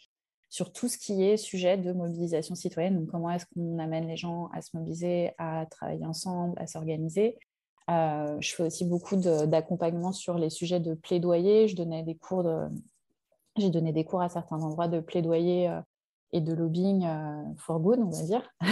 [0.50, 3.00] sur tout ce qui est sujet de mobilisation citoyenne.
[3.00, 7.38] Donc, comment est-ce qu'on amène les gens à se mobiliser, à travailler ensemble, à s'organiser?
[7.90, 11.68] Euh, je fais aussi beaucoup d'accompagnement sur les sujets de plaidoyer.
[11.68, 12.68] Je donnais des cours de,
[13.58, 15.70] j'ai donné des cours à certains endroits de plaidoyer
[16.32, 18.50] et de lobbying euh, for good, on va dire.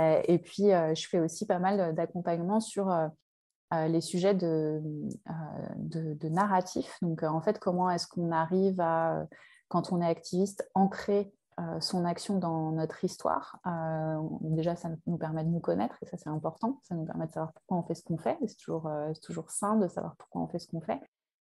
[0.00, 2.90] Euh, et puis, euh, je fais aussi pas mal d'accompagnement sur
[3.72, 4.80] les sujets de,
[5.76, 6.96] de, narratif.
[7.02, 9.26] Donc, en fait, comment est-ce qu'on arrive à,
[9.68, 11.30] quand on est activiste, ancrer
[11.80, 13.60] son action dans notre histoire.
[14.42, 16.80] déjà, ça nous permet de nous connaître et ça, c'est important.
[16.82, 18.38] Ça nous permet de savoir pourquoi on fait ce qu'on fait.
[18.46, 18.88] C'est toujours,
[19.22, 21.00] toujours sain de savoir pourquoi on fait ce qu'on fait.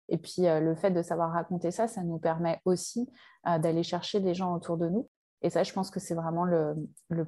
[0.09, 3.09] Et puis euh, le fait de savoir raconter ça, ça nous permet aussi
[3.47, 5.09] euh, d'aller chercher des gens autour de nous.
[5.41, 6.75] Et ça, je pense que c'est vraiment le,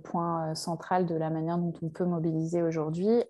[0.03, 3.23] point euh, central de la manière dont on peut mobiliser aujourd'hui.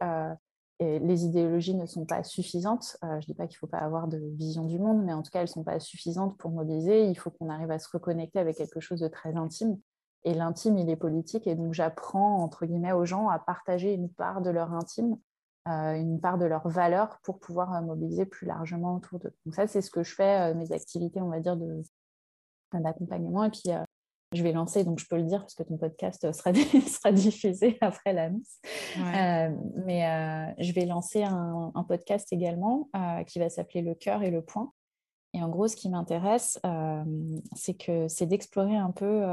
[0.79, 2.97] Les idéologies ne sont pas suffisantes.
[3.01, 5.21] je ne dis pas qu'il ne faut pas avoir de vision du monde, mais en
[5.21, 7.05] tout cas, elles ne sont pas suffisantes pour mobiliser.
[7.05, 9.77] Il faut qu'on arrive à se reconnecter avec quelque chose de très intime.
[10.23, 11.47] Et l'intime, il est politique.
[11.47, 15.17] Et donc, j'apprends, entre guillemets, aux gens à partager une part de leur intime
[15.67, 19.35] euh, une part de leurs valeurs pour pouvoir euh, mobiliser plus largement autour d'eux.
[19.45, 21.57] Donc ça, c'est ce que je fais, euh, mes activités, on va dire,
[22.73, 23.43] d'accompagnement.
[23.43, 23.69] Et puis,
[24.33, 26.53] je vais lancer, donc je peux le dire parce que ton podcast sera,
[26.87, 28.59] sera diffusé après l'annonce.
[29.85, 32.89] mais je vais lancer un, podcast également
[33.25, 34.71] qui va s'appeler Le cœur et le point.
[35.33, 36.59] Et en gros, ce qui m'intéresse,
[37.55, 39.23] c'est que c'est d'explorer un peu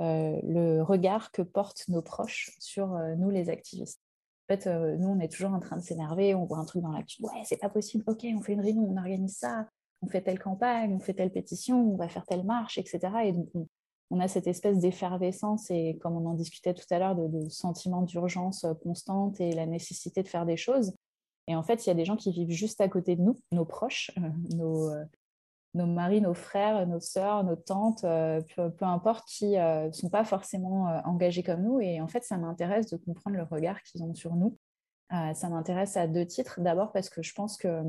[0.00, 4.00] le regard que portent nos proches sur nous, les activistes.
[4.48, 6.82] En fait, euh, nous, on est toujours en train de s'énerver, on voit un truc
[6.82, 9.68] dans l'actu, ouais, c'est pas possible, ok, on fait une réunion, on organise ça,
[10.02, 12.98] on fait telle campagne, on fait telle pétition, on va faire telle marche, etc.
[13.24, 13.68] Et donc, on,
[14.20, 18.64] a cette espèce d'effervescence et, comme on en discutait tout à l'heure, de, sentiment d'urgence
[18.64, 20.94] euh, constante et la nécessité de faire des choses.
[21.48, 23.38] Et en fait, il y a des gens qui vivent juste à côté de nous,
[23.52, 24.90] nos proches, euh, nos,
[25.74, 30.24] nos maris, nos frères, nos sœurs, nos tantes, euh, peu, importe, qui ne sont pas
[30.24, 31.80] forcément engagés comme nous.
[31.80, 34.58] Et en fait, ça m'intéresse de comprendre le regard qu'ils ont sur nous.
[35.10, 36.60] ça m'intéresse à deux titres.
[36.60, 37.82] D'abord parce que je pense que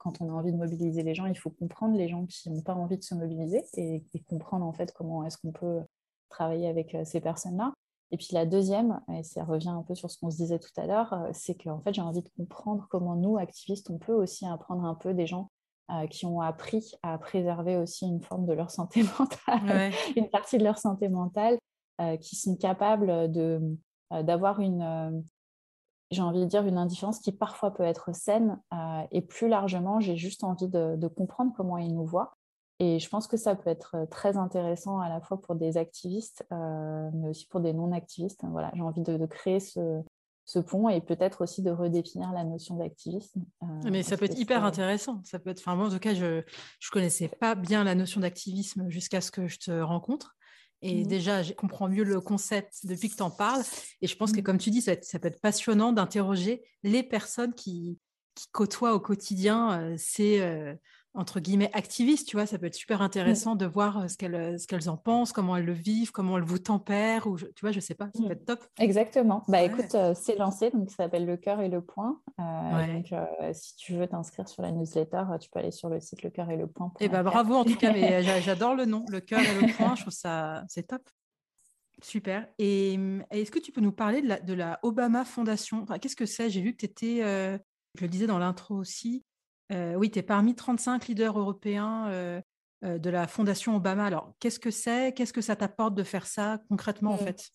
[0.00, 2.62] quand on a envie de mobiliser les gens, il faut comprendre les gens qui n'ont
[2.62, 5.80] pas envie de se mobiliser et, comprendre en fait comment est-ce qu'on peut
[6.30, 7.72] travailler avec ces personnes-là.
[8.10, 10.72] Et puis la deuxième, et ça revient un peu sur ce qu'on se disait tout
[10.78, 14.46] à l'heure, c'est qu'en fait j'ai envie de comprendre comment nous, activistes, on peut aussi
[14.46, 15.50] apprendre un peu des gens
[16.08, 20.64] qui ont appris à préserver aussi une forme de leur santé mentale, une partie de
[20.64, 21.58] leur santé mentale,
[22.20, 23.60] qui sont capables de,
[24.10, 25.22] d'avoir une,
[26.10, 28.60] j'ai envie de dire, une indifférence qui parfois peut être saine.
[28.72, 32.36] Euh, et plus largement, j'ai juste envie de, comprendre comment ils nous voient.
[32.80, 36.46] Et je pense que ça peut être très intéressant à la fois pour des activistes,
[36.50, 38.40] euh, mais aussi pour des non-activistes.
[38.44, 40.02] Voilà, j'ai envie de, créer ce,
[40.66, 43.44] pont et peut-être aussi de redéfinir la notion d'activisme.
[43.62, 45.20] Euh, mais ça peut être hyper intéressant.
[45.24, 46.42] Ça peut être, enfin, moi, en tout cas, je ne
[46.90, 50.34] connaissais pas bien la notion d'activisme jusqu'à ce que je te rencontre.
[50.82, 51.06] Et mmh.
[51.06, 53.62] déjà, je comprends mieux le concept depuis que tu en parles.
[54.00, 54.44] Et je pense que, mmh.
[54.44, 57.98] comme tu dis, ça, peut être passionnant d'interroger les personnes qui,
[58.34, 60.74] qui, côtoient au quotidien euh, ces, euh,
[61.14, 62.28] entre guillemets, activistes.
[62.28, 63.02] Tu vois, ça peut être super mmh.
[63.02, 66.44] intéressant de voir ce qu'elles, ce qu'elles en pensent, comment elles le vivent, comment elles
[66.44, 67.26] vous tempèrent.
[67.26, 68.64] Ou tu vois, je sais pas, ça peut être top.
[68.78, 69.42] Exactement.
[69.48, 72.20] Bah écoute, c'est lancé, donc ça s'appelle Le cœur et le point.
[72.38, 73.12] Donc,
[73.52, 76.50] si tu veux t'inscrire sur la newsletter, tu peux aller sur le site Le cœur
[76.50, 76.92] et le point.
[77.00, 79.76] Et eh bah bravo en tout cas, mais j'adore le nom, Le cœur et le
[79.76, 79.94] point.
[79.96, 81.02] Je trouve ça, c'est top.
[82.02, 82.48] Super.
[82.58, 82.98] Et,
[83.30, 86.48] est-ce que tu peux nous parler de la, de la Obama Fondation Qu'est-ce que c'est?
[86.48, 87.20] J'ai vu que tu étais,
[87.96, 89.24] je le disais dans l'intro aussi,
[89.70, 92.40] euh, oui, tu es parmi 35 leaders européens euh,
[92.84, 94.04] euh, de la Fondation Obama.
[94.04, 95.12] Alors, qu'est-ce que c'est?
[95.14, 97.18] Qu'est-ce que ça t'apporte de faire ça concrètement, en mmh.
[97.18, 97.50] fait?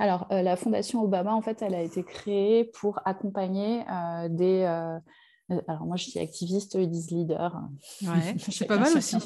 [0.00, 3.84] Alors, la Fondation Obama, en fait, elle a été créée pour accompagner
[4.30, 4.62] des...
[4.62, 7.60] alors, moi, je suis activiste, ils disent leader.
[8.02, 9.16] Ouais, c'est pas mal aussi.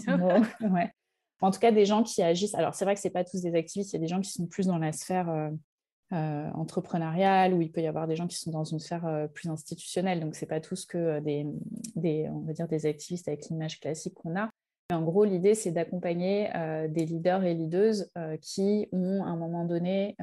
[1.43, 2.55] En tout cas, des gens qui agissent.
[2.55, 4.31] Alors, c'est vrai que ce pas tous des activistes, il y a des gens qui
[4.31, 5.51] sont plus dans la sphère
[6.13, 9.27] euh, entrepreneuriale, où il peut y avoir des gens qui sont dans une sphère euh,
[9.29, 10.21] plus institutionnelle.
[10.21, 13.81] Donc, ce n'est pas tous que euh, des, on va dire des activistes avec l'image
[13.81, 14.51] classique qu'on a.
[14.91, 16.51] Mais en gros, l'idée, c'est d'accompagner
[16.91, 17.95] des leaders et leaders
[18.43, 20.17] qui ont, à un moment donné,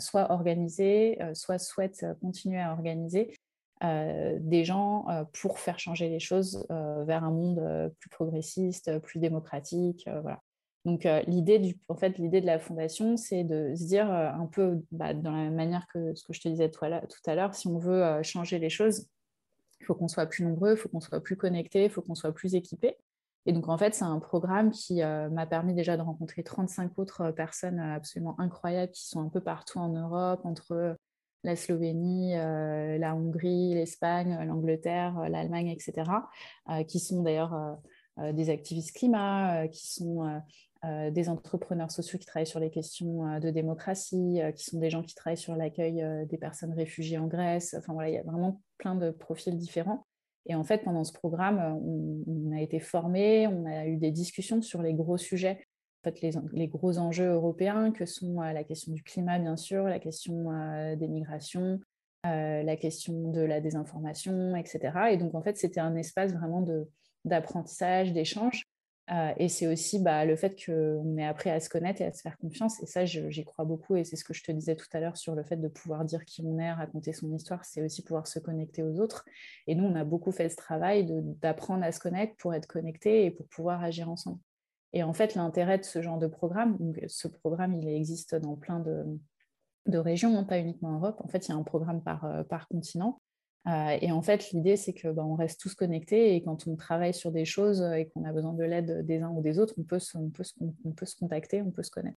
[0.00, 3.34] soit organisé, soit souhaitent continuer à organiser
[3.82, 10.08] des gens pour faire changer les choses vers un monde plus progressiste, plus démocratique.
[10.22, 10.40] voilà.
[10.86, 14.30] Donc euh, l'idée du, en fait, l'idée de la fondation, c'est de se dire euh,
[14.30, 17.54] un peu bah, dans la manière que ce que je te disais tout à l'heure,
[17.56, 19.08] si on veut euh, changer les choses,
[19.80, 22.14] il faut qu'on soit plus nombreux, il faut qu'on soit plus connectés, il faut qu'on
[22.14, 22.96] soit plus équipés.
[23.46, 27.30] Et donc en fait, c'est un programme qui m'a permis déjà de rencontrer 35 autres
[27.30, 30.96] personnes absolument incroyables qui sont un peu partout en Europe, entre
[31.44, 36.10] la Slovénie, la Hongrie, l'Espagne, l'Angleterre, l'Allemagne, etc.,
[36.88, 37.78] qui sont d'ailleurs
[38.18, 40.40] des activistes climat, qui sont
[40.86, 44.78] euh, des entrepreneurs sociaux qui travaillent sur les questions euh, de démocratie, euh, qui sont
[44.78, 47.74] des gens qui travaillent sur l'accueil des personnes réfugiées en Grèce.
[47.76, 50.06] Enfin voilà, il y a vraiment plein de profils différents.
[50.44, 54.62] Et en fait, pendant ce programme, on, a été formés, on a eu des discussions
[54.62, 55.66] sur les gros sujets,
[56.04, 56.20] en fait,
[56.52, 60.52] les, gros enjeux européens, que sont la question du climat, bien sûr, la question
[60.94, 61.80] des migrations,
[62.22, 64.92] la question de la désinformation, etc.
[65.10, 66.64] Et donc, en fait, c'était un espace vraiment
[67.24, 68.68] d'apprentissage, d'échange.
[69.12, 72.12] Euh, et c'est aussi bah, le fait qu'on ait appris à se connaître et à
[72.12, 72.82] se faire confiance.
[72.82, 73.96] Et ça, j'y crois beaucoup.
[73.96, 76.04] Et c'est ce que je te disais tout à l'heure sur le fait de pouvoir
[76.04, 77.64] dire qui on est, raconter son histoire.
[77.64, 79.24] C'est aussi pouvoir se connecter aux autres.
[79.66, 81.06] Et nous, on a beaucoup fait ce travail
[81.40, 84.40] d'apprendre à se connaître pour être connecté et pour pouvoir agir ensemble.
[84.92, 88.80] Et en fait, l'intérêt de ce genre de programme, ce programme, il existe dans plein
[88.80, 91.20] de, régions, hein, pas uniquement en Europe.
[91.22, 93.20] En fait, il y a un programme par, euh, par continent.
[93.68, 96.76] Euh, et en fait, l'idée, c'est que bah, on reste tous connectés et quand on
[96.76, 99.74] travaille sur des choses et qu'on a besoin de l'aide des uns ou des autres,
[99.76, 100.44] on peut, se, on, peut
[100.96, 102.18] peut se contacter, on peut se connaître.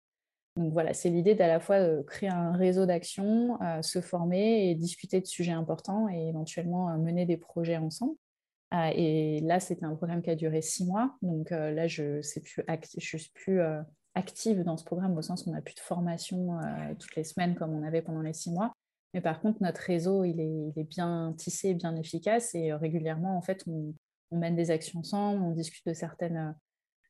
[0.56, 4.70] Donc voilà, c'est l'idée d'à la fois euh, créer un réseau d'action, euh, se former
[4.70, 8.16] et discuter de sujets importants et éventuellement mener des projets ensemble.
[8.72, 11.14] et là, c'était un programme qui a duré six mois.
[11.22, 13.60] Donc là, je ne suis plus
[14.14, 16.58] active dans ce programme au sens où on n'a plus de formation
[16.98, 18.72] toutes les semaines comme on avait pendant les six mois.
[19.14, 23.42] Mais par contre, notre réseau, il est, bien tissé, bien efficace et euh, régulièrement, en
[23.42, 23.94] fait, on,
[24.32, 26.54] mène des actions ensemble, on discute de certaines,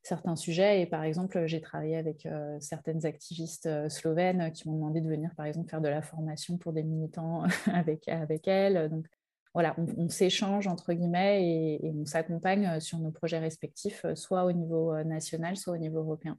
[0.02, 0.82] certains sujets.
[0.82, 5.08] Et par exemple, j'ai travaillé avec euh, certaines activistes euh, slovènes qui m'ont demandé de
[5.08, 8.90] venir, par exemple, faire de la formation pour des militants avec, avec elles.
[8.90, 9.06] Donc
[9.54, 14.94] voilà, on, s'échange entre guillemets et, on s'accompagne sur nos projets respectifs, soit au niveau
[15.02, 16.38] national, soit au niveau européen.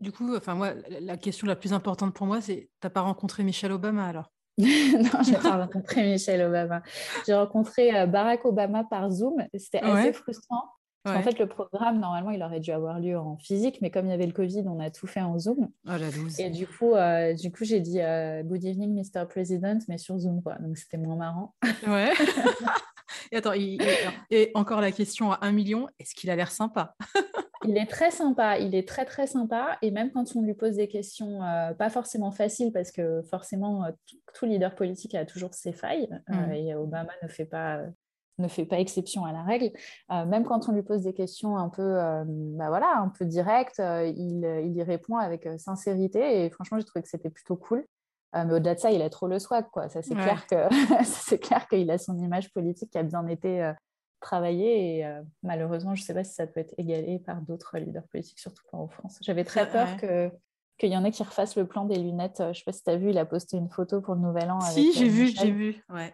[0.00, 3.00] Du coup, enfin moi, la question la plus importante pour moi, c'est tu n'as pas
[3.00, 4.33] rencontré Michelle Obama alors?
[4.58, 6.82] non, je n'ai pas rencontré Michelle Obama.
[7.26, 9.36] J'ai rencontré euh, Barack Obama par Zoom.
[9.54, 10.64] C'était assez frustrant.
[11.06, 14.10] En fait, le programme, normalement, il aurait dû avoir lieu en physique, mais comme il
[14.10, 15.68] y avait le Covid, on a tout fait en Zoom.
[15.86, 16.08] Oh, la
[16.38, 19.26] Et du coup, euh, du coup j'ai dit euh, Good evening, Mr.
[19.28, 20.42] President, mais sur Zoom.
[20.42, 20.54] Quoi.
[20.60, 21.54] Donc, c'était moins marrant.
[21.86, 22.10] Ouais.
[23.32, 26.94] et attends, et encore la question à un million, est-ce qu'il a l'air sympa?
[27.66, 29.78] Il est très sympa, il est très très sympa.
[29.82, 33.84] Et même quand on lui pose des questions euh, pas forcément faciles, parce que forcément,
[33.84, 33.90] euh,
[34.34, 36.52] tout, leader politique a toujours ses failles, euh, mm.
[36.52, 37.80] et Obama ne fait pas
[38.38, 39.70] ne fait pas exception à la règle.
[40.10, 42.00] même quand on lui pose des questions un peu,
[42.56, 46.44] bah voilà, un peu directes, il, il, y répond avec sincérité.
[46.44, 47.86] Et franchement, j'ai trouvé que c'était plutôt cool.
[48.32, 49.88] mais au-delà de ça, il a trop le swag, quoi.
[49.88, 50.56] Ça, c'est clair que
[51.04, 53.72] c'est clair qu'il a son image politique qui a bien été
[54.24, 57.78] travailler et euh, malheureusement, je ne sais pas si ça peut être égalé par d'autres
[57.78, 59.18] leaders politiques, surtout pas en France.
[59.20, 60.30] J'avais très peur que
[60.76, 62.38] qu'il y en ait qui refassent le plan des lunettes.
[62.38, 64.20] Je ne sais pas si tu as vu, il a posté une photo pour le
[64.20, 64.60] Nouvel An.
[64.60, 65.84] Si, j'ai euh, vu, j'ai vu.
[65.88, 66.12] Ouais.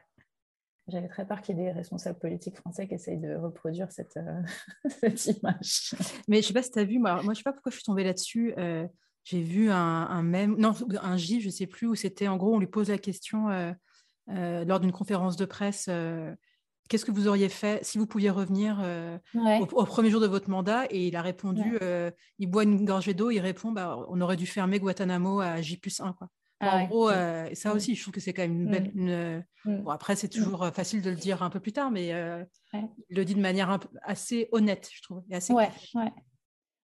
[0.86, 4.18] J'avais très peur qu'il y ait des responsables politiques français qui essayent de reproduire cette,
[4.18, 4.42] euh,
[5.16, 5.94] cette image.
[6.28, 7.52] Mais je ne sais pas si tu as vu, moi, moi je ne sais pas
[7.52, 8.54] pourquoi je suis tombée là-dessus.
[9.24, 12.36] j'ai vu un, un même, non, un gif, je ne sais plus, où c'était en
[12.36, 13.48] gros, on lui pose la question
[14.26, 15.88] lors d'une conférence de presse
[16.90, 19.16] qu'est-ce que vous auriez fait si vous pouviez revenir euh,
[19.60, 20.86] au, premier jour de votre mandat?
[20.90, 24.36] Et il a répondu, euh, il boit une gorgée d'eau, il répond, bah, on aurait
[24.36, 26.12] dû fermer Guantanamo à J plus 1.
[26.12, 26.28] Quoi.
[26.58, 29.46] Ah en gros, euh, ça aussi, je trouve que c'est quand même une belle.
[29.64, 32.08] Bon, après, c'est toujours facile de le dire un peu plus tard, mais
[32.74, 35.22] il le dit de manière assez honnête, je trouve.
[35.30, 35.70] Et assez ouais,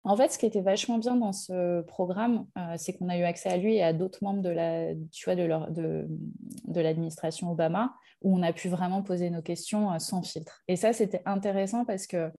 [0.09, 2.47] En fait, ce qui était vachement bien dans ce programme,
[2.77, 7.93] c'est qu'on a eu accès à lui et à d'autres membres de l'administration Obama
[8.23, 10.63] où on a pu vraiment poser nos questions euh, sans filtre.
[10.69, 12.31] Et ça, c'était intéressant parce que,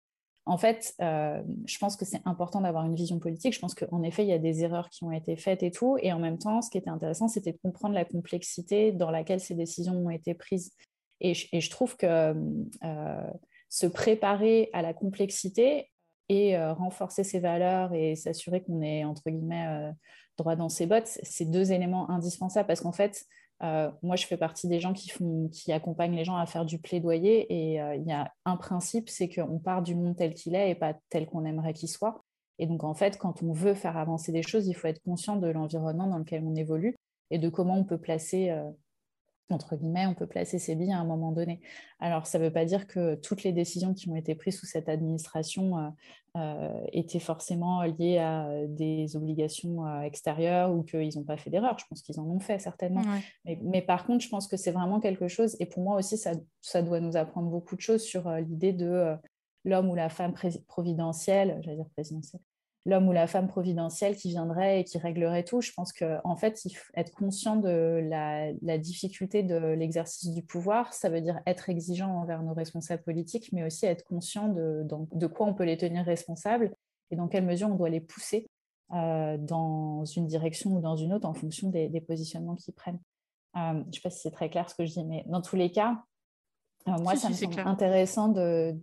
[0.46, 3.54] en fait, euh, je pense que c'est important d'avoir une vision politique.
[3.54, 5.98] Je pense qu'en effet, il y a des erreurs qui ont été faites et tout.
[6.02, 9.40] Et en même temps, ce qui était intéressant, c'était de comprendre la complexité dans laquelle
[9.40, 10.72] ces décisions ont été prises.
[11.20, 12.36] Et je, trouve que
[12.84, 13.32] euh,
[13.70, 15.90] se préparer à la complexité
[16.30, 19.94] et renforcer ses valeurs et s'assurer qu'on est, entre guillemets,
[20.38, 23.26] droit dans ses bottes, c'est deux éléments indispensables parce qu'en fait,
[23.64, 26.66] euh, moi, je fais partie des gens qui, font, qui accompagnent les gens à faire
[26.66, 27.48] du plaidoyer.
[27.54, 30.72] Et euh, il y a un principe, c'est qu'on part du monde tel qu'il est
[30.72, 32.24] et pas tel qu'on aimerait qu'il soit.
[32.60, 35.38] Et donc, en fait, quand on veut faire avancer des choses, il faut être conscient
[35.38, 36.96] de l'environnement dans lequel on évolue
[37.30, 38.70] et de comment on peut placer euh,
[39.50, 41.62] entre guillemets, on peut placer ses billes à un moment donné.
[42.00, 44.66] Alors, ça ne veut pas dire que toutes les décisions qui ont été prises sous
[44.66, 45.90] cette administration euh,
[46.38, 51.78] euh, étaient forcément liées à des obligations euh, extérieures ou qu'ils n'ont pas fait d'erreur.
[51.80, 53.04] Je pense qu'ils en ont fait, certainement.
[53.46, 56.32] Mais, par contre, je pense que c'est vraiment quelque chose, et pour moi aussi, ça,
[56.62, 59.16] ça doit nous apprendre beaucoup de choses sur l'idée de
[59.64, 60.34] l'homme ou la femme
[60.68, 62.42] providentielle, j'allais dire présidentielle,
[62.88, 65.62] l'homme ou la femme providentielle qui viendrait et qui réglerait tout.
[65.62, 66.60] Je pense qu'en en fait,
[66.96, 72.42] être conscient de la, difficulté de l'exercice du pouvoir, ça veut dire être exigeant envers
[72.42, 76.72] nos responsables politiques, mais aussi être conscient de, de quoi on peut les tenir responsables
[77.12, 78.48] et dans quelle mesure on doit les pousser
[78.94, 83.02] euh, dans une direction ou dans une autre en fonction des, positionnements qu'ils prennent.
[83.58, 85.42] Euh, je ne sais pas si c'est très clair ce que je dis, mais dans
[85.42, 86.04] tous les cas,
[86.88, 88.76] moi, ça me semble intéressant de.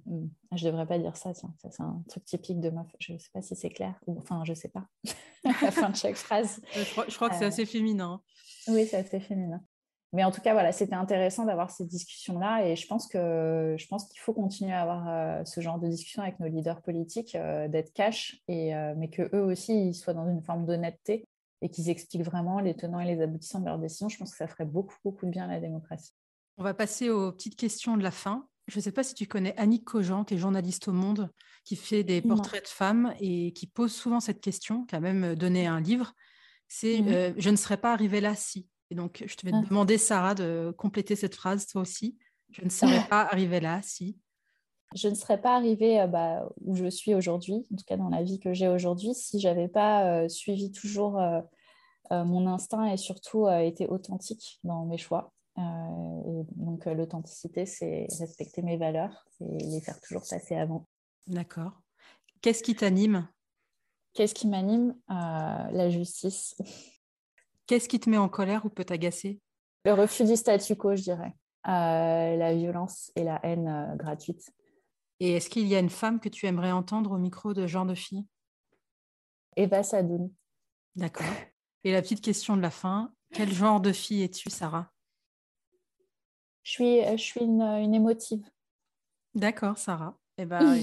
[0.50, 2.86] Ah, je ne devrais pas dire ça, tiens, ça c'est un truc typique de meuf.
[2.98, 4.86] Je ne sais pas si c'est clair, ou enfin, je ne sais pas.
[5.44, 6.60] la fin de chaque phrase.
[6.74, 8.20] Je crois, que c'est euh, assez féminin.
[8.68, 9.62] Oui, c'est assez féminin.
[10.12, 13.86] Mais en tout cas, voilà, c'était intéressant d'avoir ces discussions-là et je pense que je
[13.88, 17.34] pense qu'il faut continuer à avoir euh, ce genre de discussion avec nos leaders politiques,
[17.34, 21.24] euh, d'être cash, et, mais que eux aussi ils soient dans une forme d'honnêteté
[21.62, 24.08] et qu'ils expliquent vraiment les tenants et les aboutissants de leurs décisions.
[24.08, 26.12] Je pense que ça ferait beaucoup, beaucoup de bien à la démocratie.
[26.56, 28.46] On va passer aux petites questions de la fin.
[28.68, 31.30] Je ne sais pas si tu connais Annick Cogent, qui est journaliste au Monde,
[31.64, 35.34] qui fait des portraits de femmes et qui pose souvent cette question, qui a même
[35.34, 36.14] donné un livre.
[36.68, 38.68] C'est euh, Je ne serais pas arrivée là si.
[38.90, 39.68] Et donc, je te vais te ah.
[39.68, 42.16] demander, Sarah, de compléter cette phrase, toi aussi.
[42.50, 44.18] Je ne serais pas arrivée là si.
[44.94, 48.10] Je ne serais pas arrivée euh, bah, où je suis aujourd'hui, en tout cas dans
[48.10, 51.20] la vie que j'ai aujourd'hui, si j'avais pas euh, suivi toujours
[52.10, 55.33] mon instinct et surtout été authentique dans mes choix.
[55.58, 60.86] Euh, donc, euh, l'authenticité, c'est respecter mes valeurs et les faire toujours passer avant.
[61.26, 61.80] D'accord.
[62.40, 63.28] Qu'est-ce qui t'anime?
[64.12, 64.96] Qu'est-ce qui m'anime?
[65.10, 65.14] Euh,
[65.70, 66.56] La justice.
[67.66, 69.40] Qu'est-ce qui te met en colère ou peut t'agacer?
[69.84, 71.34] Le refus du statu quo, je dirais.
[71.64, 74.50] la violence et la haine gratuite.
[75.20, 77.86] Et est-ce qu'il y a une femme que tu aimerais entendre au micro de genre
[77.86, 78.26] de fille?
[79.56, 80.30] Eva Sadoun.
[80.96, 81.26] D'accord.
[81.84, 84.90] Et la petite question de la fin, quel genre de fille es-tu, Sarah?
[86.64, 88.42] Je suis, je suis une, une émotive.
[89.34, 90.16] D'accord, Sarah.
[90.36, 90.78] Eh ben,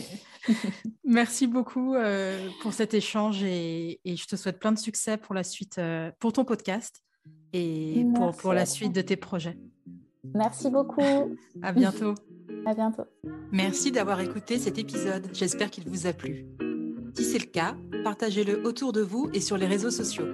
[1.03, 5.36] merci beaucoup euh, pour cet échange et, et, je te souhaite plein de succès pour
[5.36, 7.03] la suite, euh, pour ton podcast
[7.51, 9.57] et pour, pour, la suite de tes projets.
[10.34, 11.36] Merci beaucoup.
[11.61, 12.15] À bientôt.
[12.65, 13.03] à bientôt.
[13.51, 15.27] Merci d'avoir écouté cet épisode.
[15.34, 16.45] J'espère qu'il vous a plu.
[17.17, 17.75] Si c'est le cas,
[18.05, 20.34] partagez-le autour de vous et sur les réseaux sociaux.